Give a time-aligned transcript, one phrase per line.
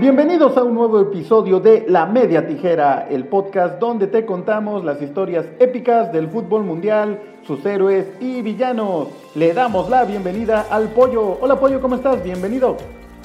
[0.00, 5.02] Bienvenidos a un nuevo episodio de La Media Tijera, el podcast donde te contamos las
[5.02, 9.08] historias épicas del fútbol mundial, sus héroes y villanos.
[9.34, 11.36] Le damos la bienvenida al Pollo.
[11.42, 12.24] Hola Pollo, ¿cómo estás?
[12.24, 12.78] Bienvenido.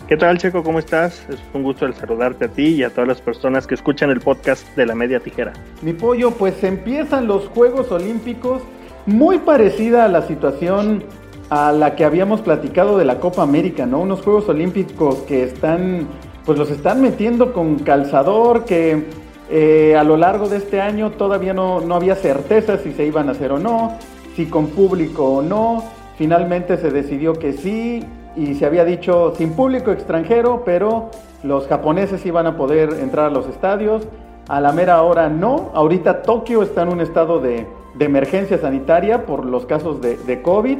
[0.10, 0.64] ¿Qué tal Checo?
[0.64, 1.25] ¿Cómo estás?
[1.30, 4.20] Es un gusto el saludarte a ti y a todas las personas que escuchan el
[4.20, 5.54] podcast de La Media Tijera.
[5.82, 8.62] Mi Pollo, pues empiezan los Juegos Olímpicos,
[9.05, 11.05] muy parecida a la situación
[11.50, 14.01] a la que habíamos platicado de la Copa América, ¿no?
[14.01, 16.07] Unos Juegos Olímpicos que están
[16.46, 19.06] pues los están metiendo con calzador que
[19.50, 23.30] eh, a lo largo de este año todavía no, no había certeza si se iban
[23.30, 23.98] a hacer o no,
[24.36, 25.84] si con público o no.
[26.18, 28.04] Finalmente se decidió que sí
[28.36, 31.10] y se había dicho sin público extranjero, pero
[31.44, 34.08] los japoneses iban a poder entrar a los estadios.
[34.48, 35.72] A la mera hora no.
[35.73, 37.66] Ahorita Tokio está en un estado de,
[37.96, 40.78] de emergencia sanitaria por los casos de, de, COVID.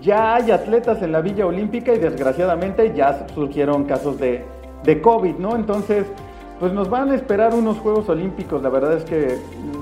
[0.00, 4.44] Ya hay atletas en la Villa Olímpica y desgraciadamente ya surgieron casos de,
[4.84, 5.56] de COVID, ¿no?
[5.56, 6.06] Entonces,
[6.60, 9.38] pues nos van a esperar unos Juegos Olímpicos, la verdad es que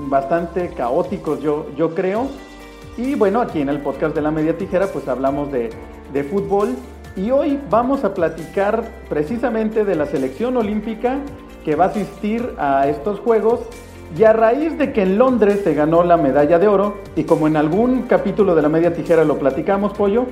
[0.07, 2.27] bastante caóticos, yo, yo creo.
[2.97, 5.69] Y bueno, aquí en el podcast de la Media Tijera, pues hablamos de,
[6.11, 6.69] de fútbol.
[7.15, 11.19] Y hoy vamos a platicar precisamente de la selección olímpica
[11.63, 13.61] que va a asistir a estos Juegos.
[14.17, 17.47] Y a raíz de que en Londres se ganó la medalla de oro, y como
[17.47, 20.25] en algún capítulo de la Media Tijera lo platicamos, Pollo,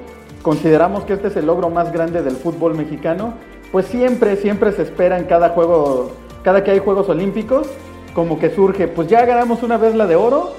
[0.44, 3.34] consideramos que este es el logro más grande del fútbol mexicano,
[3.72, 6.12] pues siempre, siempre se espera en cada juego,
[6.44, 7.70] cada que hay Juegos Olímpicos,
[8.14, 10.54] como que surge, pues ya ganamos una vez la de oro,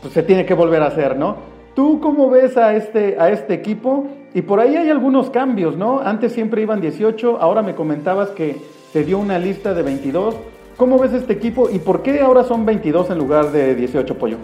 [0.00, 1.36] pues se tiene que volver a hacer, ¿no?
[1.74, 4.06] ¿Tú cómo ves a este, a este equipo?
[4.32, 6.00] Y por ahí hay algunos cambios, ¿no?
[6.00, 8.56] Antes siempre iban 18, ahora me comentabas que
[8.92, 10.36] se dio una lista de 22.
[10.76, 14.36] ¿Cómo ves este equipo y por qué ahora son 22 en lugar de 18, Pollo?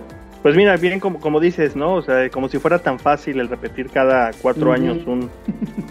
[0.42, 1.94] Pues mira, bien como, como dices, ¿no?
[1.94, 5.30] O sea, como si fuera tan fácil el repetir cada cuatro años un,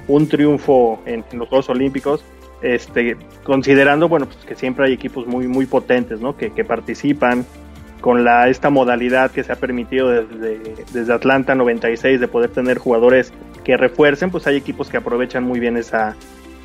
[0.07, 2.23] un triunfo en, en, los Juegos Olímpicos,
[2.61, 6.35] este, considerando, bueno, pues que siempre hay equipos muy, muy potentes, ¿no?
[6.35, 7.45] Que, que participan
[8.01, 10.59] con la, esta modalidad que se ha permitido desde,
[10.93, 13.31] desde Atlanta 96 de poder tener jugadores
[13.63, 16.15] que refuercen, pues hay equipos que aprovechan muy bien esa,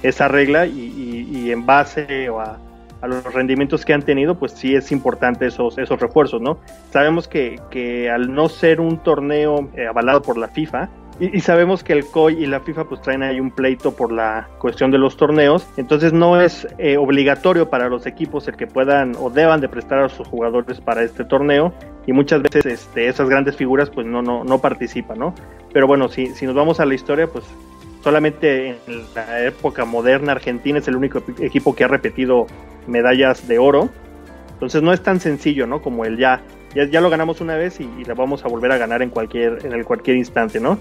[0.03, 2.57] esa regla y, y, y en base a
[3.05, 6.59] a los rendimientos que han tenido, pues sí es importante esos, esos refuerzos, ¿no?
[6.91, 10.89] Sabemos que, que al no ser un torneo eh, avalado por la FIFA,
[11.21, 14.49] y, sabemos que el COI y la FIFA pues traen ahí un pleito por la
[14.59, 19.15] cuestión de los torneos, entonces no es eh, obligatorio para los equipos el que puedan
[19.21, 21.73] o deban de prestar a sus jugadores para este torneo
[22.07, 25.35] y muchas veces este, esas grandes figuras pues no, no, no participan, ¿no?
[25.73, 27.45] Pero bueno, si, si nos vamos a la historia, pues
[28.03, 28.77] solamente en
[29.15, 32.47] la época moderna Argentina es el único equipo que ha repetido
[32.87, 33.91] medallas de oro.
[34.53, 35.83] Entonces no es tan sencillo, ¿no?
[35.83, 36.43] Como el ya,
[36.75, 39.65] ya, ya lo ganamos una vez y, la vamos a volver a ganar en cualquier,
[39.65, 40.79] en el cualquier instante, ¿no?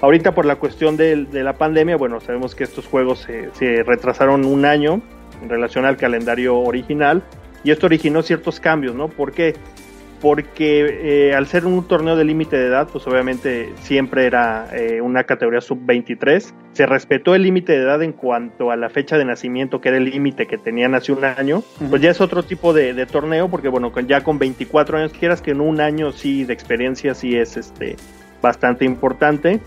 [0.00, 3.82] Ahorita por la cuestión de, de la pandemia, bueno, sabemos que estos juegos se, se,
[3.82, 5.00] retrasaron un año
[5.42, 7.22] en relación al calendario original
[7.62, 9.08] y esto originó ciertos cambios, ¿no?
[9.08, 9.54] Porque
[10.24, 15.02] porque eh, al ser un torneo de límite de edad, pues obviamente siempre era eh,
[15.02, 16.54] una categoría sub-23.
[16.72, 19.98] Se respetó el límite de edad en cuanto a la fecha de nacimiento, que era
[19.98, 21.58] el límite que tenían hace un año.
[21.58, 21.90] Uh -huh.
[21.90, 25.42] Pues ya es otro tipo de, de, torneo, porque bueno, ya con 24 años, quieras
[25.42, 27.96] que en un año sí de experiencia sí es este,
[28.40, 29.60] bastante importante.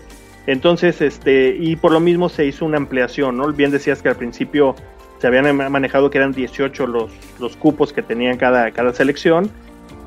[0.48, 3.52] Entonces, este, y por lo mismo se hizo una ampliación, ¿no?
[3.52, 4.74] Bien decías que al principio
[5.18, 9.52] se habían manejado que eran 18 los, los cupos que tenían cada, cada selección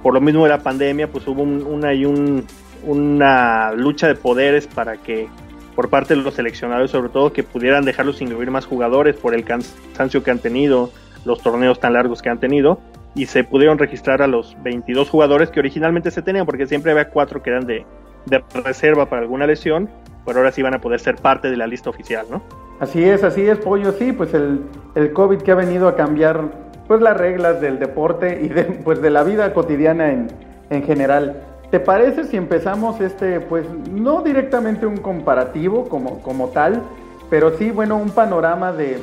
[0.02, 2.46] por lo mismo de la pandemia, pues hubo un, una y un,
[2.86, 5.28] una lucha de poderes para que
[5.76, 9.44] por parte de los seleccionados, sobre todo, que pudieran dejarlos incluir más jugadores por el
[9.46, 10.92] cansancio que han tenido,
[11.26, 12.80] los torneos tan largos que han tenido,
[13.16, 17.10] y se pudieron registrar a los 22 jugadores que originalmente se tenían, porque siempre había
[17.10, 17.86] cuatro que eran de,
[18.26, 19.90] de reserva para alguna lesión,
[20.26, 22.44] pero ahora sí van a poder ser parte de la lista oficial, ¿no?
[22.80, 24.62] Así es, así es, Pollo, sí, pues el,
[24.96, 29.02] el COVID que ha venido a cambiar pues las reglas del deporte y de, pues
[29.02, 30.28] de la vida cotidiana en,
[30.70, 31.42] en general.
[31.70, 36.82] ¿Te parece si empezamos este, pues no directamente un comparativo como, como tal,
[37.30, 38.98] pero sí, bueno, un panorama de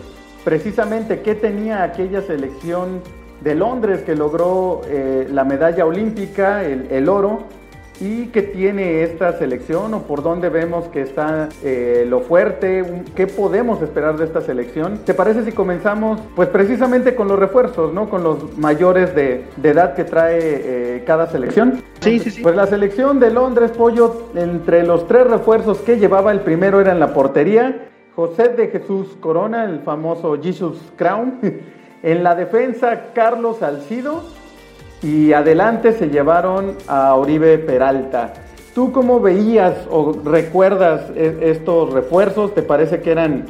[0.45, 3.01] precisamente qué tenía aquella selección
[3.41, 7.45] de Londres que logró eh, la medalla olímpica, el, el oro,
[8.01, 13.27] y qué tiene esta selección o por dónde vemos que está eh, lo fuerte, qué
[13.27, 14.99] podemos esperar de esta selección.
[15.05, 18.09] ¿Te parece si comenzamos pues precisamente con los refuerzos, ¿no?
[18.09, 21.83] Con los mayores de, de edad que trae eh, cada selección?
[22.01, 22.43] Sí, sí, sí.
[22.43, 26.93] Pues la selección de Londres, Pollo, entre los tres refuerzos que llevaba, el primero era
[26.93, 31.39] en la portería, José de Jesús Corona, el famoso Jesus Crown.
[32.03, 34.23] en la defensa, Carlos Salcido
[35.03, 38.33] y adelante se llevaron a Oribe Peralta.
[38.75, 42.55] ¿Tú cómo veías o recuerdas estos refuerzos?
[42.55, 43.45] ¿Te parece que eran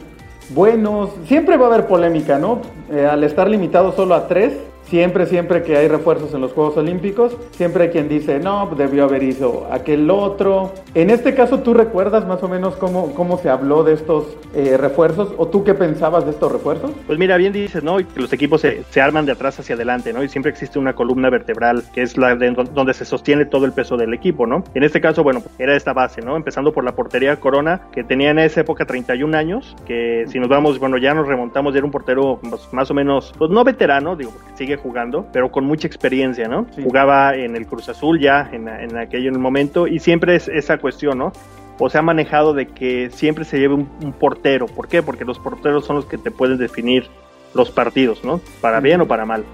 [0.50, 1.10] buenos.
[1.26, 2.60] Siempre va a haber polémica, ¿no?
[2.90, 4.54] Eh, al estar limitado solo a tres,
[4.88, 9.04] Siempre, siempre que hay refuerzos en los Juegos Olímpicos, siempre hay quien dice, no, debió
[9.04, 10.72] haber ido aquel otro.
[10.94, 14.78] En este caso, ¿tú recuerdas más o menos cómo, cómo se habló de estos eh,
[14.78, 15.34] refuerzos?
[15.36, 16.92] ¿O tú qué pensabas de estos refuerzos?
[17.06, 17.98] Pues mira, bien dices, ¿no?
[17.98, 20.22] Que los equipos se, se, arman de atrás hacia adelante, ¿no?
[20.22, 23.72] Y siempre existe una columna vertebral, que es la de, donde se sostiene todo el
[23.72, 24.64] peso del equipo, ¿no?
[24.74, 26.34] En este caso, bueno, era esta base, ¿no?
[26.34, 30.48] Empezando por la portería Corona, que tenía en esa época 31 años, que si nos
[30.48, 33.64] vamos, bueno, ya nos remontamos, ya era un portero pues, más o menos, pues no
[33.64, 36.66] veterano, digo, porque sigue jugando, pero con mucha experiencia, ¿no?
[36.82, 40.48] Jugaba en el Cruz Azul ya en, en aquello en el momento y siempre es
[40.48, 41.32] esa cuestión, ¿no?
[41.78, 44.66] O se ha manejado de que siempre se lleve un, un, portero.
[44.66, 45.02] ¿Por qué?
[45.02, 47.06] Porque los porteros son los que te pueden definir
[47.54, 48.40] los partidos, ¿no?
[48.60, 49.44] Para bien o para mal.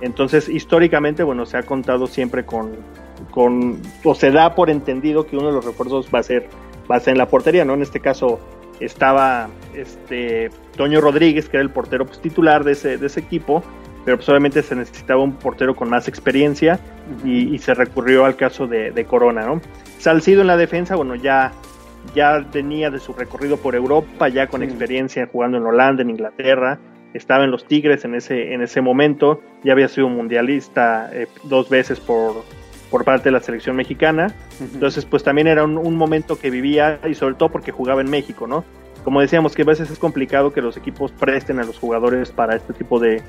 [0.00, 2.72] Entonces, históricamente, bueno, se ha contado siempre con,
[3.30, 6.48] con, o se da por entendido que uno de los refuerzos va a ser,
[6.90, 7.74] va a ser en la portería, ¿no?
[7.74, 8.40] En este caso
[8.80, 13.62] estaba este Toño Rodríguez, que era el portero pues, titular de ese, de ese equipo,
[14.04, 16.80] pero pues obviamente se necesitaba un portero con más experiencia
[17.24, 19.60] y, y se recurrió al caso de, de, Corona, ¿no?
[19.98, 21.52] Salcido en la defensa, bueno, ya,
[22.14, 26.78] ya venía de su recorrido por Europa, ya con experiencia jugando en Holanda, en Inglaterra,
[27.14, 31.68] estaba en los Tigres en ese, en ese momento, ya había sido mundialista eh, dos
[31.68, 32.44] veces por,
[32.90, 34.74] por parte de la selección mexicana, uh -huh.
[34.74, 38.10] entonces pues también era un, un momento que vivía y sobre todo porque jugaba en
[38.10, 38.64] México, ¿no?
[39.04, 42.54] Como decíamos, que a veces es complicado que los equipos presten a los jugadores para
[42.54, 43.22] este tipo de,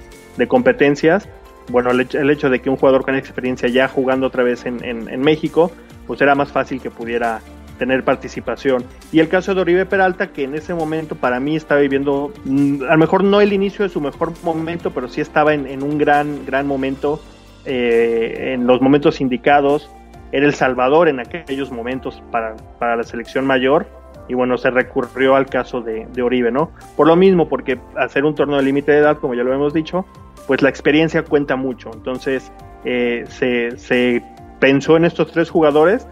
[0.48, 1.28] competencias.
[1.70, 5.72] Bueno, el hecho, de que un jugador con experiencia ya jugando otra vez en, México,
[6.06, 7.42] pues era más fácil que pudiera
[7.80, 8.84] tener participación.
[9.12, 12.84] Y el caso de Oribe Peralta, que en ese momento para mí estaba viviendo, mm,
[12.84, 15.82] a lo mejor no el inicio de su mejor momento, pero sí estaba en, en
[15.82, 17.20] un gran, gran momento,
[17.66, 19.90] eh, en los momentos indicados.
[20.32, 23.88] Era el salvador en aquellos momentos para, para la selección mayor
[24.28, 26.72] y bueno, se recurrió al caso de, de, Oribe, ¿no?
[26.96, 29.74] Por lo mismo, porque hacer un torneo de límite de edad, como ya lo hemos
[29.74, 30.06] dicho,
[30.48, 31.92] pues la experiencia cuenta mucho.
[31.94, 32.52] Entonces,
[32.86, 34.24] eh, se, se,
[34.60, 36.08] pensó en estos tres jugadores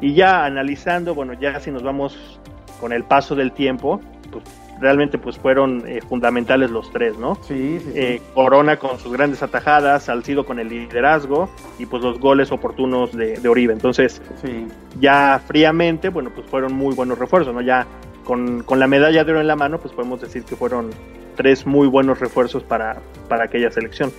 [0.00, 2.38] y ya analizando, bueno, ya si nos vamos
[2.80, 4.00] con el paso del tiempo,
[4.30, 4.44] pues
[4.80, 7.36] realmente pues fueron eh, fundamentales los tres, ¿no?
[7.42, 7.98] Sí, sí, sí.
[7.98, 11.48] Eh, Corona con sus grandes atajadas, Salcido con el liderazgo
[11.78, 13.72] y pues los goles oportunos de, de Oribe.
[13.72, 14.66] Entonces, sí.
[15.00, 17.60] ya fríamente, bueno, pues fueron muy buenos refuerzos, ¿no?
[17.60, 17.86] Ya
[18.24, 20.90] con, con, la medalla de oro en la mano, pues podemos decir que fueron
[21.36, 22.98] tres muy buenos refuerzos para,
[23.28, 24.12] para aquella selección.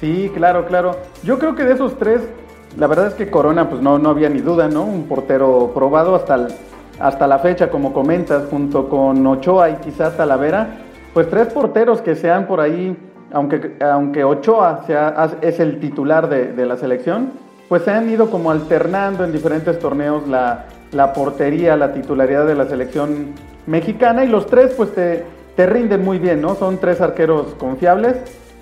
[0.00, 0.96] Sí, claro, claro.
[1.24, 2.22] Yo creo que de esos tres,
[2.76, 4.84] la verdad es que Corona, pues no, no había ni duda, ¿no?
[4.84, 6.48] Un portero probado hasta el
[7.00, 10.68] hasta la fecha, como comentas, junto con Ochoa y quizá Talavera,
[11.14, 12.96] pues tres porteros que sean por ahí,
[13.32, 17.32] aunque, aunque Ochoa sea, es el titular de, de, la selección,
[17.68, 22.54] pues se han ido como alternando en diferentes torneos la, la, portería, la titularidad de
[22.54, 23.32] la selección
[23.66, 25.24] mexicana y los tres pues te,
[25.54, 26.54] te rinden muy bien, ¿no?
[26.54, 28.16] Son tres arqueros confiables.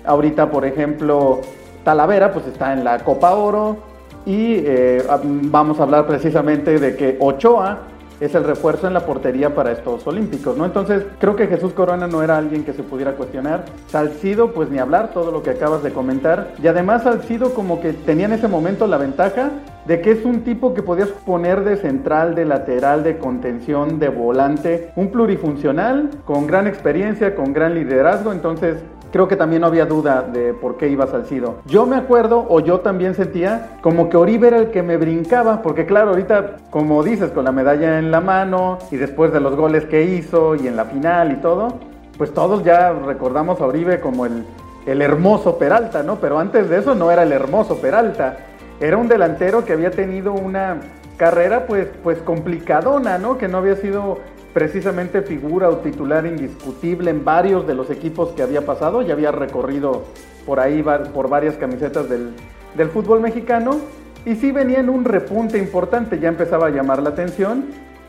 [0.05, 1.41] Ahorita, por ejemplo,
[1.83, 3.77] Talavera pues está en la Copa Oro
[4.25, 7.79] y eh, vamos a hablar precisamente de que Ochoa
[8.19, 10.65] es el refuerzo en la portería para estos olímpicos, ¿no?
[10.65, 13.65] Entonces, creo que Jesús Corona no era alguien que se pudiera cuestionar.
[13.87, 16.53] Salcido, pues ni hablar, todo lo que acabas de comentar.
[16.61, 19.51] Y además Salcido como que tenía en ese momento la ventaja
[19.87, 24.09] de que es un tipo que podías poner de central, de lateral, de contención, de
[24.09, 29.85] volante, un plurifuncional, con gran experiencia, con gran liderazgo, entonces creo que también no había
[29.85, 31.59] duda de por qué iba Salcido.
[31.65, 35.61] Yo me acuerdo, o yo también sentía, como que Oribe era el que me brincaba,
[35.61, 39.55] porque claro, ahorita, como dices, con la medalla en la mano y después de los
[39.55, 41.75] goles que hizo y en la final y todo,
[42.17, 44.43] pues todos ya recordamos a Oribe como el,
[44.85, 46.15] el hermoso Peralta, ¿no?
[46.17, 48.37] Pero antes de eso no era el hermoso Peralta,
[48.79, 50.81] era un delantero que había tenido una
[51.17, 53.37] carrera pues, pues complicadona, ¿no?
[53.37, 54.19] Que no había sido
[54.53, 59.31] precisamente figura o titular indiscutible en varios de los equipos que había pasado, ya había
[59.31, 60.03] recorrido
[60.45, 62.31] por ahí por varias camisetas del,
[62.75, 63.79] del fútbol mexicano
[64.25, 67.65] y sí venía en un repunte importante, ya empezaba a llamar la atención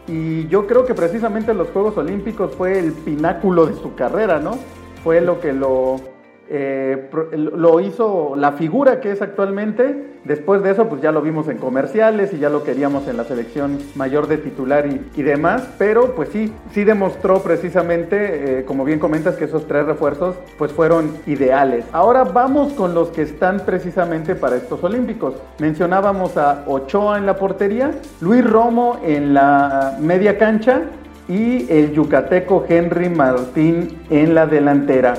[0.06, 4.52] y yo creo que precisamente los Juegos Olímpicos fue el pináculo de su carrera, ¿no?
[5.04, 5.96] Fue lo que lo,
[6.48, 10.17] eh, lo hizo la figura que es actualmente.
[10.28, 13.24] Después de eso, pues ya lo vimos en comerciales y ya lo queríamos en la
[13.24, 15.66] selección mayor de titular y, demás.
[15.78, 20.70] Pero pues sí, sí demostró precisamente, eh, como bien comentas, que esos tres refuerzos pues
[20.70, 21.86] fueron ideales.
[21.92, 25.32] Ahora vamos con los que están precisamente para estos Olímpicos.
[25.60, 30.82] Mencionábamos a Ochoa en la portería, Luis Romo en la media cancha
[31.26, 35.14] y el yucateco Henry Martín en la delantera.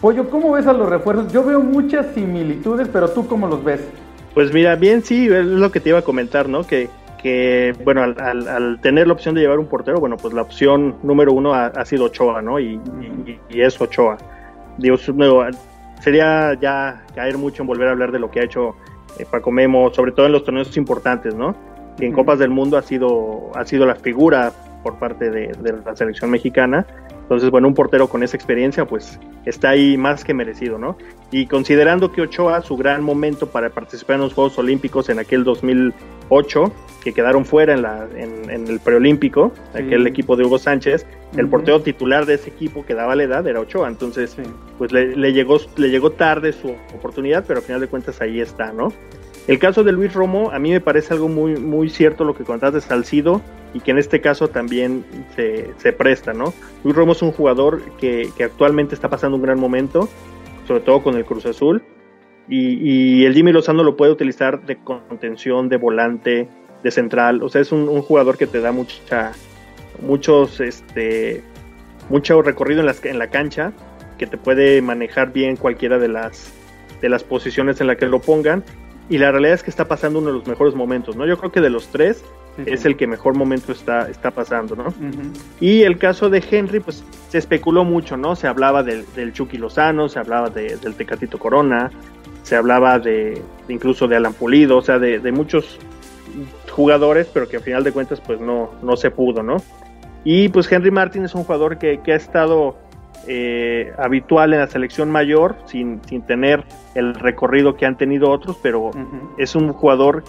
[0.00, 1.30] Pollo, ¿cómo ves a los refuerzos?
[1.30, 3.80] Yo veo muchas similitudes, pero tú cómo los ves?
[4.34, 6.66] Pues mira, bien sí, es lo que te iba a comentar, ¿no?
[6.66, 6.88] Que,
[7.22, 11.32] que, bueno, al, tener la opción de llevar un portero, bueno, pues la opción número
[11.32, 12.58] uno ha, sido Ochoa, ¿no?
[12.58, 12.80] Y,
[13.48, 14.18] es Ochoa.
[14.76, 14.96] Digo,
[16.00, 18.74] sería ya caer mucho en volver a hablar de lo que ha hecho
[19.18, 21.54] eh, Paco Memo, sobre todo en los torneos importantes, ¿no?
[21.96, 25.94] Que en Copas del Mundo ha sido, ha sido la figura por parte de la
[25.94, 26.84] selección mexicana
[27.24, 30.98] entonces, bueno, un portero con esa experiencia, pues está ahí más que merecido, ¿no?
[31.30, 35.42] Y considerando que Ochoa, su gran momento para participar en los Juegos Olímpicos en aquel
[35.42, 41.48] 2008, que quedaron fuera en, la, en, el preolímpico, aquel equipo de Hugo Sánchez, el
[41.48, 43.88] portero titular de ese equipo que daba la edad era Ochoa.
[43.88, 44.36] Entonces,
[44.76, 48.38] pues le, le, llegó, le llegó tarde su oportunidad, pero al final de cuentas ahí
[48.38, 48.92] está, ¿no?
[49.46, 52.44] El caso de Luis Romo, a mí me parece algo muy, muy cierto lo que
[52.44, 53.42] contaste de Salcido
[53.74, 55.04] y que en este caso también
[55.36, 56.54] se, presta, ¿no?
[56.82, 60.08] Luis Romo es un jugador que, actualmente está pasando un gran momento,
[60.66, 61.82] sobre todo con el Cruz Azul,
[62.48, 66.48] y, el Jimmy Lozano lo puede utilizar de contención, de volante,
[66.82, 69.32] de central, o sea, es un, jugador que te da mucha,
[70.00, 71.42] muchos, este,
[72.08, 73.72] mucho recorrido en, en la cancha,
[74.16, 76.50] que te puede manejar bien cualquiera de las,
[77.02, 78.62] de las posiciones en las que lo pongan
[79.08, 81.26] y la realidad es que está pasando uno de los mejores momentos, ¿no?
[81.26, 82.24] Yo creo que de los tres
[82.64, 84.94] es el que mejor momento está, está pasando, ¿no?
[85.60, 88.36] Y el caso de Henry, pues se especuló mucho, ¿no?
[88.36, 91.90] Se hablaba del, del Chucky Lozano, se hablaba del Tecatito Corona,
[92.42, 95.78] se hablaba de, incluso de Alan Pulido, o sea, de, muchos
[96.70, 99.56] jugadores, pero que al final de cuentas pues no, no se pudo, ¿no?
[100.24, 102.76] Y pues Henry Martin es un jugador que, que ha estado
[103.26, 106.64] eh, habitual en la selección mayor, sin, sin tener
[106.94, 108.90] el recorrido que han tenido otros, pero
[109.38, 110.24] es un jugador,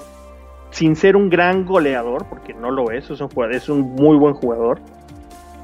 [0.72, 4.18] sin ser un gran goleador, porque no lo es, es un, jugador, es un muy
[4.18, 4.80] buen jugador,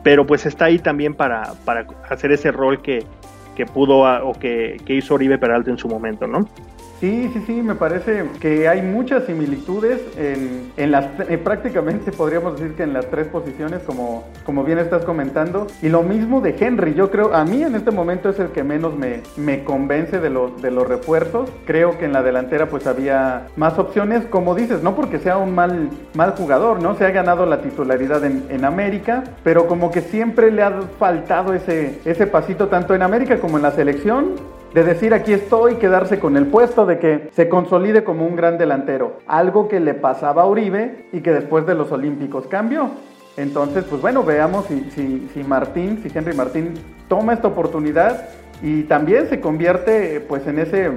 [0.04, 3.06] pero pues está ahí también para, para hacer ese rol que,
[3.56, 6.48] que pudo o que, que hizo Oribe Peralta en su momento, ¿no?
[7.02, 12.60] Sí, sí, sí, me parece que hay muchas similitudes en, en las, eh, prácticamente podríamos
[12.60, 15.66] decir que en las tres posiciones, como, como bien estás comentando.
[15.82, 18.64] Y lo mismo de Henry, yo creo, a mí en este momento es el que
[18.64, 21.50] menos me, me convence de los, de los refuerzos.
[21.66, 25.56] Creo que en la delantera pues había más opciones, como dices, no porque sea un
[25.56, 26.94] mal, mal jugador, ¿no?
[26.94, 31.56] Se ha ganado la titularidad en, en América, pero como que siempre le ha faltado
[31.56, 36.20] ese, ese pasito tanto en América como en la selección de decir aquí estoy, quedarse
[36.20, 39.20] con el puesto, de que se consolide como un gran delantero.
[39.28, 42.90] Algo que le pasaba a Uribe y que después de los Olímpicos cambió.
[43.38, 46.74] Entonces, pues bueno, veamos si, si, Martín, si Henry Martín
[47.08, 48.30] toma esta oportunidad
[48.62, 50.92] y también se convierte pues en ese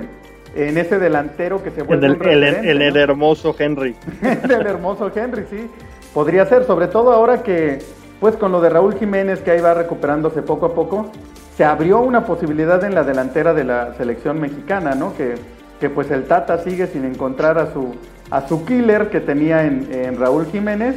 [0.57, 3.97] en ese delantero que se vuelve el, el, el, hermoso Henry.
[4.45, 5.69] el hermoso Henry, sí.
[6.13, 7.79] Podría ser, sobre todo ahora que
[8.21, 11.11] pues con lo de Raúl Jiménez que ahí va recuperándose poco a poco,
[11.57, 15.17] se abrió una posibilidad en la delantera de la selección mexicana, ¿no?
[15.17, 15.35] Que,
[15.81, 17.95] que pues el Tata sigue sin encontrar a su,
[18.31, 20.97] a su killer que tenía en, Raúl Jiménez.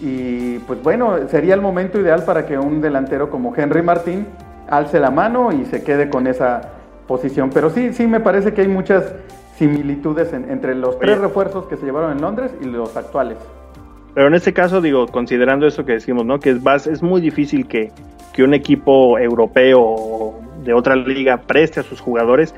[0.00, 4.26] Y pues bueno, sería el momento ideal para que un delantero como Henry Martín
[4.68, 6.60] alce la mano y se quede con esa
[7.06, 7.50] posición.
[7.52, 9.12] Pero sí, sí me parece que hay muchas
[9.56, 13.36] similitudes entre los tres refuerzos que se llevaron en Londres y los actuales.
[14.14, 16.40] Pero en este caso, digo, considerando eso que decimos, ¿no?
[16.40, 17.92] Que es, es muy difícil que,
[18.32, 22.54] que un equipo europeo de otra liga preste a sus jugadores,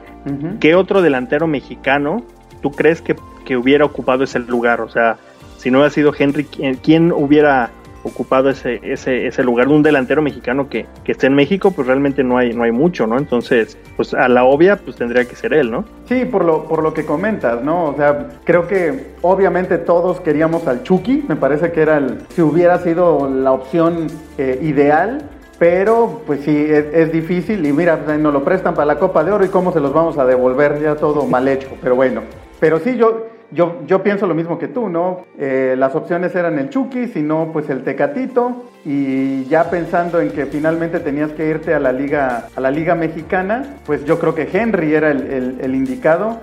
[0.61, 2.23] ¿qué otro delantero mexicano
[2.61, 4.81] tú crees que, que, hubiera ocupado ese lugar?
[4.81, 5.19] O sea,
[5.59, 6.45] si no hubiera sido Henry,
[6.83, 7.71] ¿quién, hubiera
[8.03, 11.71] ocupado ese, ese, ese lugar de un delantero mexicano que, que esté en México?
[11.71, 13.19] Pues realmente no hay, no hay mucho, ¿no?
[13.19, 15.85] Entonces, pues a la obvia, pues tendría que ser él, ¿no?
[16.07, 17.87] Sí, por lo, por lo que comentas, ¿no?
[17.87, 22.43] O sea, creo que obviamente todos queríamos al Chucky, me parece que era el, si
[22.43, 24.07] hubiera sido la opción
[24.39, 25.23] eh, ideal,
[25.59, 29.31] pero pues sí, es, difícil y mira, pues, nos lo prestan para la Copa de
[29.31, 32.23] Oro y cómo se los vamos a devolver, ya todo mal hecho, pero bueno.
[32.59, 35.27] Pero sí, yo, yo, yo pienso lo mismo que tú, ¿no?
[35.39, 40.31] Eh, las opciones eran el Chucky, si no, pues el Tecatito y ya pensando en
[40.31, 44.35] que finalmente tenías que irte a la liga, a la liga mexicana, pues yo creo
[44.35, 46.39] que Henry era el, indicado.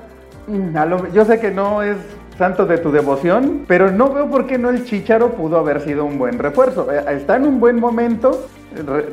[0.48, 1.98] Mm, yo sé que no es
[2.40, 6.06] santo de tu devoción, pero no veo por qué no el Chicharo pudo haber sido
[6.06, 6.88] un buen refuerzo.
[6.90, 8.48] Eh, está en un buen momento,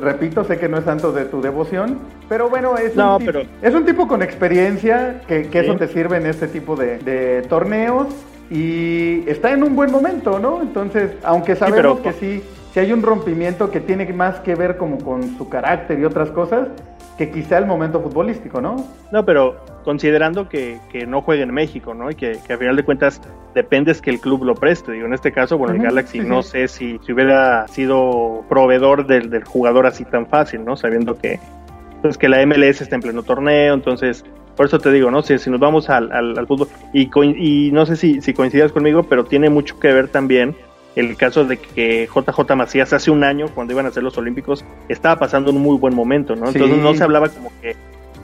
[0.01, 3.73] repito, sé que no es santo de tu devoción, pero bueno, es, un, tipo, es
[3.75, 8.07] un tipo con experiencia, que, eso te sirve en este tipo de, torneos
[8.49, 10.61] y está en un buen momento, ¿no?
[10.61, 12.43] Entonces, aunque sabemos que sí,
[12.73, 16.31] si hay un rompimiento que tiene más que ver como con su carácter y otras
[16.31, 16.69] cosas,
[17.17, 18.75] que quizá el momento futbolístico, ¿no?
[19.11, 22.11] No, pero considerando que, que no juegue en México, ¿no?
[22.11, 23.21] Y que, que, a final de cuentas
[23.55, 24.91] dependes que el club lo preste.
[24.91, 29.29] Digo, en este caso, bueno, el Galaxy no sé si, si, hubiera sido proveedor del,
[29.29, 30.77] del, jugador así tan fácil, ¿no?
[30.77, 31.39] Sabiendo que,
[32.01, 34.23] pues, que la MLS está en pleno torneo, entonces
[34.55, 35.21] por eso te digo, ¿no?
[35.21, 39.03] Si, si nos vamos al, al, fútbol, y, y no sé si, si coincidas conmigo,
[39.03, 40.55] pero tiene mucho que ver también
[40.97, 44.65] el caso de que JJ Macías hace un año, cuando iban a ser los Olímpicos,
[44.89, 46.47] estaba pasando un muy buen momento, ¿no?
[46.47, 47.75] Entonces no se hablaba como que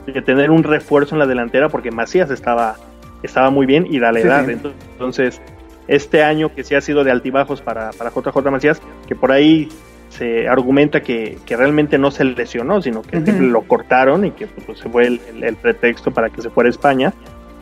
[0.06, 2.76] de tener un refuerzo en la delantera porque Macías estaba,
[3.22, 4.50] estaba muy bien y da la edad.
[4.50, 5.40] Entonces,
[5.86, 9.68] este año que sí ha sido de altibajos para, para JJ Macías, que por ahí
[10.08, 14.88] se argumenta que, realmente no se lesionó, sino que lo cortaron y que pues, se
[14.88, 17.14] fue el, pretexto para que se fuera a España.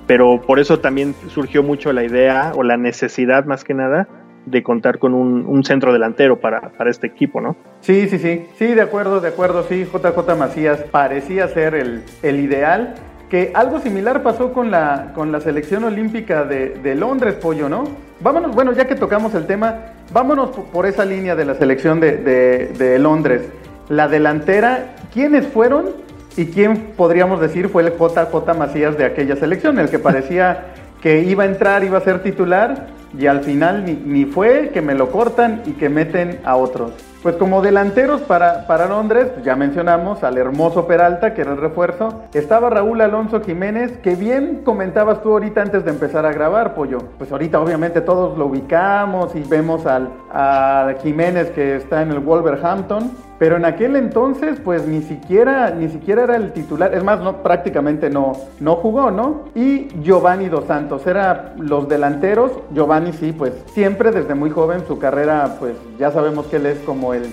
[0.07, 4.09] Pero por eso también surgió mucho la idea o la necesidad más que nada
[4.47, 7.57] de contar con un, centro delantero para, para, este equipo, ¿no?
[7.81, 12.41] Sí, sí, sí, sí, de acuerdo, de acuerdo, sí, JJ Macías parecía ser el, el
[12.41, 12.95] ideal,
[13.31, 17.85] que algo similar pasó con la, con la selección olímpica de, Londres, Pollo, ¿no?
[18.21, 19.77] Vámonos, bueno, ya que tocamos el tema,
[20.13, 23.49] vámonos por esa línea de la selección de, de Londres.
[23.89, 25.91] La delantera, ¿quiénes fueron
[26.37, 29.79] y quién podríamos decir fue el JJ Macías de aquella selección?
[29.79, 30.67] El que parecía
[31.01, 32.89] que iba a entrar, iba a ser titular
[33.19, 36.93] y al final ni, fue, que me lo cortan y que meten a otros.
[37.23, 41.59] Pues como delanteros para, para Londres, pues ya mencionamos al hermoso Peralta, que era el
[41.59, 42.23] refuerzo.
[42.35, 46.99] Estaba Raúl Alonso Jiménez, que bien comentabas tú ahorita antes de empezar a grabar, Pollo.
[47.19, 52.19] Pues ahorita obviamente todos lo ubicamos y vemos al, a Jiménez que está en el
[52.19, 53.13] Wolverhampton.
[53.39, 56.95] Pero en aquel entonces, pues ni siquiera, ni siquiera era el titular.
[56.95, 59.47] Es más, no, prácticamente no, no jugó, ¿no?
[59.57, 62.53] Y Giovanni Dos Santos, eran los delanteros.
[62.73, 66.79] Giovanni sí, pues siempre desde muy joven su carrera, pues ya sabemos que él es
[66.81, 67.33] como el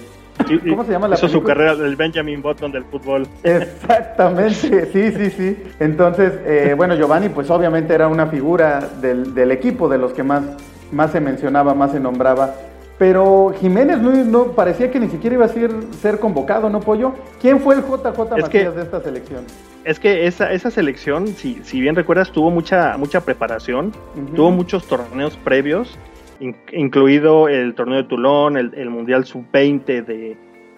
[0.69, 3.27] ¿Cómo se llama la Hizo su carrera del Benjamin Button del fútbol.
[3.43, 5.63] Exactamente, sí, sí, sí.
[5.79, 10.23] Entonces, eh, bueno, Giovanni, pues obviamente era una figura del, del, equipo, de los que
[10.23, 10.43] más,
[10.91, 12.55] más se mencionaba, más se nombraba.
[12.97, 15.71] Pero Jiménez no, parecía que ni siquiera iba a ser,
[16.01, 17.13] ser convocado, ¿no, Pollo?
[17.41, 19.45] ¿Quién fue el JJ Macías de esta selección?
[19.85, 23.93] Es que esa, esa selección, si, si bien recuerdas, tuvo mucha, mucha preparación,
[24.35, 25.97] tuvo muchos torneos previos,
[26.39, 30.05] incluido el torneo de Toulon, el, Mundial Sub-20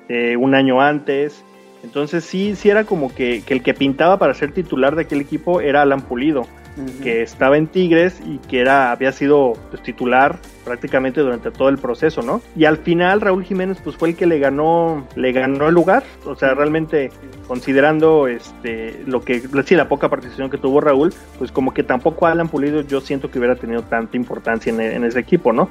[0.07, 1.43] de, un año antes.
[1.83, 5.21] Entonces sí, sí era como que, que el que pintaba para ser titular de aquel
[5.21, 6.45] equipo era Alan Pulido
[7.03, 11.77] que estaba en Tigres y que era, había sido pues, titular prácticamente durante todo el
[11.77, 12.41] proceso, ¿no?
[12.55, 16.03] Y al final Raúl Jiménez pues fue el que le ganó, le ganó el lugar,
[16.25, 17.11] o sea, realmente
[17.47, 22.27] considerando este lo que sí la poca participación que tuvo Raúl, pues como que tampoco
[22.27, 25.69] Alan Pulido yo siento que hubiera tenido tanta importancia en, ese equipo, ¿no?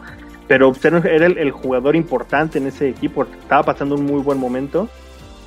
[0.48, 4.88] Pero usted era el, jugador importante en ese equipo, estaba pasando un muy buen momento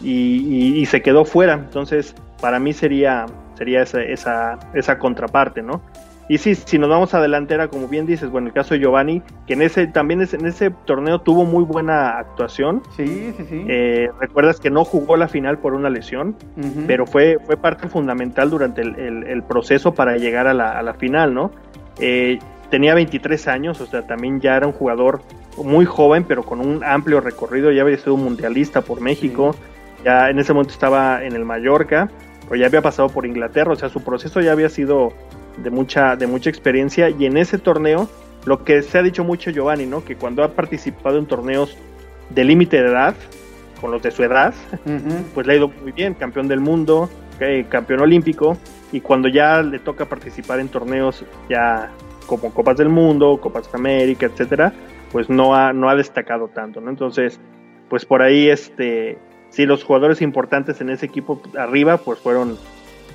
[0.01, 5.81] y, y se quedó fuera, entonces para mí sería sería esa, esa, esa contraparte, ¿no?
[6.29, 9.21] Y sí, si nos vamos a delantera, como bien dices, bueno, el caso de Giovanni,
[9.45, 12.81] que en ese también en ese torneo tuvo muy buena actuación.
[12.95, 13.65] Sí, sí, sí.
[13.67, 16.35] Eh, recuerdas que no jugó la final por una lesión,
[16.87, 21.33] pero fue, fue parte fundamental durante el, proceso para llegar a la, a la final,
[21.33, 21.51] ¿no?
[21.99, 22.39] Eh,
[22.69, 25.21] tenía 23 años, o sea, también ya era un jugador
[25.57, 29.55] muy joven, pero con un amplio recorrido, ya había sido un mundialista por México,
[30.05, 32.09] ya en ese momento estaba en el Mallorca
[32.49, 35.13] o ya había pasado por Inglaterra, o sea, su proceso ya había sido
[35.57, 38.09] de mucha, de mucha experiencia y en ese torneo,
[38.45, 40.03] lo que se ha dicho mucho Giovanni, ¿no?
[40.03, 41.77] Que cuando ha participado en torneos
[42.29, 43.15] de límite de edad,
[43.79, 44.53] con los de su edad,
[45.33, 48.57] pues le ha ido muy bien, campeón del mundo, eh, campeón olímpico,
[48.91, 51.91] y cuando ya le toca participar en torneos ya
[52.25, 54.71] como Copas del Mundo, Copas de América, etcétera,
[55.11, 56.89] pues no ha, no ha destacado tanto, ¿no?
[56.89, 57.39] Entonces,
[57.89, 59.17] pues por ahí este
[59.53, 62.57] sí, los jugadores importantes en ese equipo arriba, pues fueron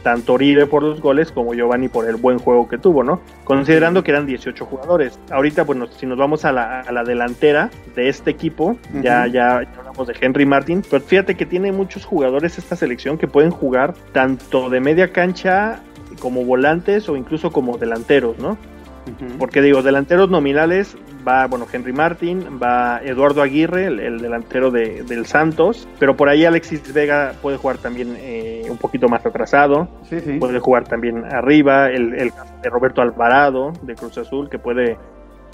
[0.02, 3.20] tanto Oribe por los goles como Giovanni por el buen juego que tuvo, ¿no?
[3.44, 5.18] Considerando que eran 18 jugadores.
[5.30, 9.56] Ahorita, bueno, si nos vamos a la, a la delantera de este equipo, ya, ya,
[9.76, 13.94] hablamos de Henry Martin, pero fíjate que tiene muchos jugadores esta selección que pueden jugar
[14.12, 15.80] tanto de media cancha
[16.20, 18.56] como volantes o incluso como delanteros, ¿no?
[19.38, 25.26] Porque digo, delanteros nominales va, bueno, Henry Martin, va Eduardo Aguirre, el, delantero de, del
[25.26, 29.88] Santos, pero por ahí Alexis Vega puede jugar también eh, un poquito más atrasado,
[30.38, 34.96] puede jugar también arriba, el, el de Roberto Alvarado de Cruz Azul, que puede,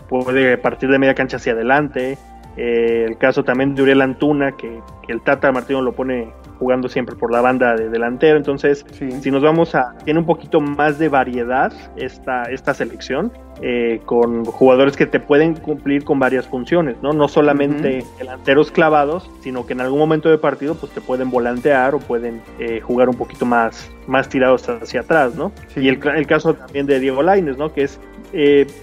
[0.08, 2.18] puede partir de media cancha hacia adelante,
[2.56, 7.16] eh, el caso también de Uriel Antuna, que, el Tata Martino lo pone jugando siempre
[7.16, 8.36] por la banda de delantero.
[8.36, 8.86] Entonces,
[9.20, 9.94] si nos vamos a.
[10.04, 15.54] Tiene un poquito más de variedad esta, esta selección, eh, con jugadores que te pueden
[15.54, 17.12] cumplir con varias funciones, ¿no?
[17.12, 21.94] No solamente delanteros clavados, sino que en algún momento de partido, pues te pueden volantear
[21.94, 25.52] o pueden eh, jugar un poquito más, más tirados hacia atrás, ¿no?
[25.76, 27.72] Y el, el, caso también de Diego Laines, ¿no?
[27.72, 28.00] Que es.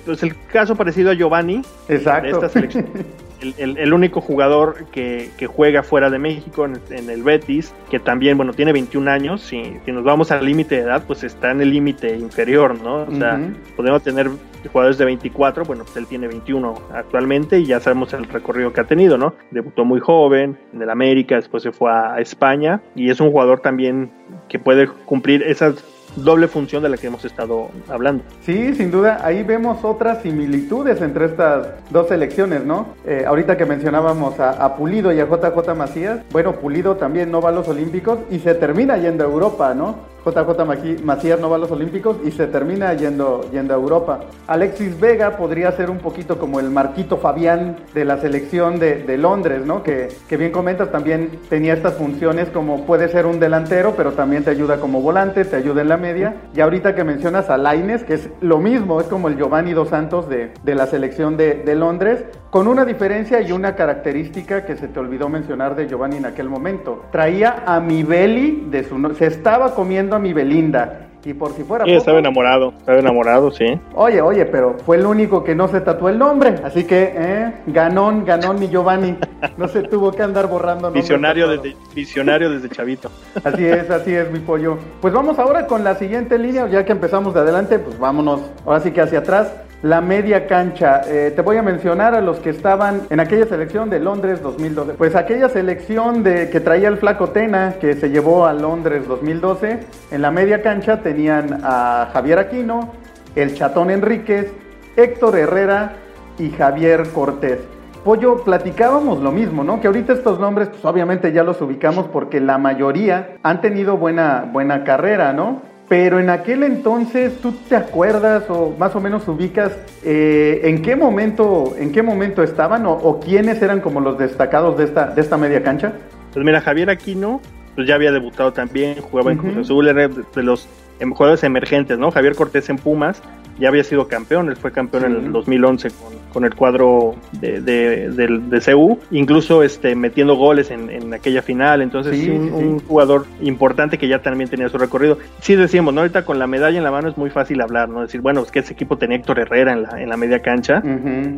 [0.05, 2.27] pues el caso parecido a Giovanni Exacto.
[2.27, 2.85] de esta selección.
[3.57, 8.71] el, único jugador que, juega fuera de México en, el Betis, que también, bueno, tiene
[8.71, 12.17] 21 años, si, si nos vamos al límite de edad, pues está en el límite
[12.17, 13.03] inferior, ¿no?
[13.03, 13.39] O sea,
[13.75, 14.29] podemos tener
[14.71, 18.81] jugadores de 24, bueno, pues él tiene 21 actualmente y ya sabemos el recorrido que
[18.81, 19.33] ha tenido, ¿no?
[19.49, 23.61] Debutó muy joven en el América, después se fue a España y es un jugador
[23.61, 24.11] también
[24.47, 25.83] que puede cumplir esas
[26.15, 28.23] doble función de la que hemos estado hablando.
[28.41, 32.87] Sí, sin duda, ahí vemos otras similitudes entre estas dos selecciones, ¿no?
[33.05, 37.49] Eh, ahorita que mencionábamos a, Pulido y a JJ Macías, bueno, Pulido también no va
[37.49, 39.95] a los Olímpicos y se termina yendo a Europa, ¿no?
[40.25, 44.19] JJ Macías no va a los Olímpicos y se termina yendo, yendo a Europa.
[44.47, 49.65] Alexis Vega podría ser un poquito como el Marquito Fabián de la selección de, Londres,
[49.65, 49.83] ¿no?
[49.83, 54.43] Que, que, bien comentas, también tenía estas funciones como puede ser un delantero, pero también
[54.43, 56.35] te ayuda como volante, te ayuda en la media.
[56.55, 59.89] Y ahorita que mencionas a Laines, que es lo mismo, es como el Giovanni Dos
[59.89, 64.75] Santos de, de la selección de, de Londres, con una diferencia y una característica que
[64.75, 67.05] se te olvidó mencionar de Giovanni en aquel momento.
[67.09, 69.15] Traía a mi Beli de su...
[69.15, 71.07] se estaba comiendo a mi Belinda.
[71.23, 71.85] Y por si fuera.
[71.85, 73.79] Sí, estaba enamorado, estaba enamorado, sí.
[73.93, 76.55] Oye, oye, pero fue el único que no se tatuó el nombre.
[76.63, 77.53] Así que, ¿eh?
[77.67, 79.15] Ganón, ganón mi Giovanni.
[79.55, 83.11] No se tuvo que andar borrando Visionario desde, visionario desde chavito.
[83.43, 84.79] Así es, así es, mi pollo.
[84.99, 86.67] Pues vamos ahora con la siguiente línea.
[86.67, 88.41] Ya que empezamos de adelante, pues vámonos.
[88.65, 91.01] Ahora sí que hacia atrás la media cancha.
[91.07, 94.93] Eh, te voy a mencionar a los que estaban en aquella selección de Londres 2012.
[94.93, 99.79] Pues aquella selección de que traía el flaco Tena, que se llevó a Londres 2012,
[100.11, 102.91] en la media cancha tenían a Javier Aquino,
[103.35, 104.51] el Chatón Enríquez,
[104.95, 105.93] Héctor Herrera
[106.37, 107.59] y Javier Cortés.
[108.03, 109.79] Pollo, platicábamos lo mismo, ¿no?
[109.79, 114.49] Que ahorita estos nombres, pues obviamente ya los ubicamos porque la mayoría han tenido buena,
[114.51, 115.61] buena carrera, ¿no?
[115.91, 120.95] Pero en aquel entonces, ¿tú te acuerdas o más o menos ubicas eh, en qué
[120.95, 125.35] momento, en qué momento estaban o, quiénes eran como los destacados de esta, de esta
[125.35, 125.91] media cancha?
[126.31, 127.41] Pues mira, Javier Aquino,
[127.75, 130.65] pues ya había debutado también, jugaba en Cruz Azul, era de los
[131.01, 132.09] em, jugadores emergentes, ¿no?
[132.09, 133.21] Javier Cortés en Pumas,
[133.59, 135.89] ya había sido campeón, él fue campeón en el 2011
[136.33, 142.17] con, el cuadro de, de, de, CU, incluso este, metiendo goles en, aquella final, entonces
[142.17, 145.17] sí, un, jugador importante que ya también tenía su recorrido.
[145.41, 146.01] Sí decíamos, ¿no?
[146.01, 148.01] ahorita con la medalla en la mano es muy fácil hablar, ¿no?
[148.01, 150.81] Decir, bueno, es que ese equipo tenía Héctor Herrera en la, en la media cancha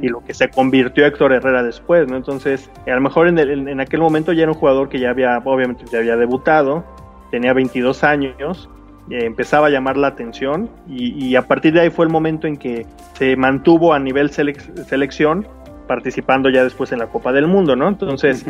[0.01, 2.15] y lo que se convirtió Héctor Herrera después, ¿no?
[2.15, 5.37] Entonces, a lo mejor en, en aquel momento ya era un jugador que ya había,
[5.43, 6.83] obviamente ya había debutado,
[7.31, 8.69] tenía 22 años,
[9.09, 12.57] eh, empezaba a llamar la atención y, a partir de ahí fue el momento en
[12.57, 15.45] que se mantuvo a nivel selección
[15.87, 17.89] participando ya después en la Copa del Mundo, ¿no?
[17.89, 18.45] Entonces,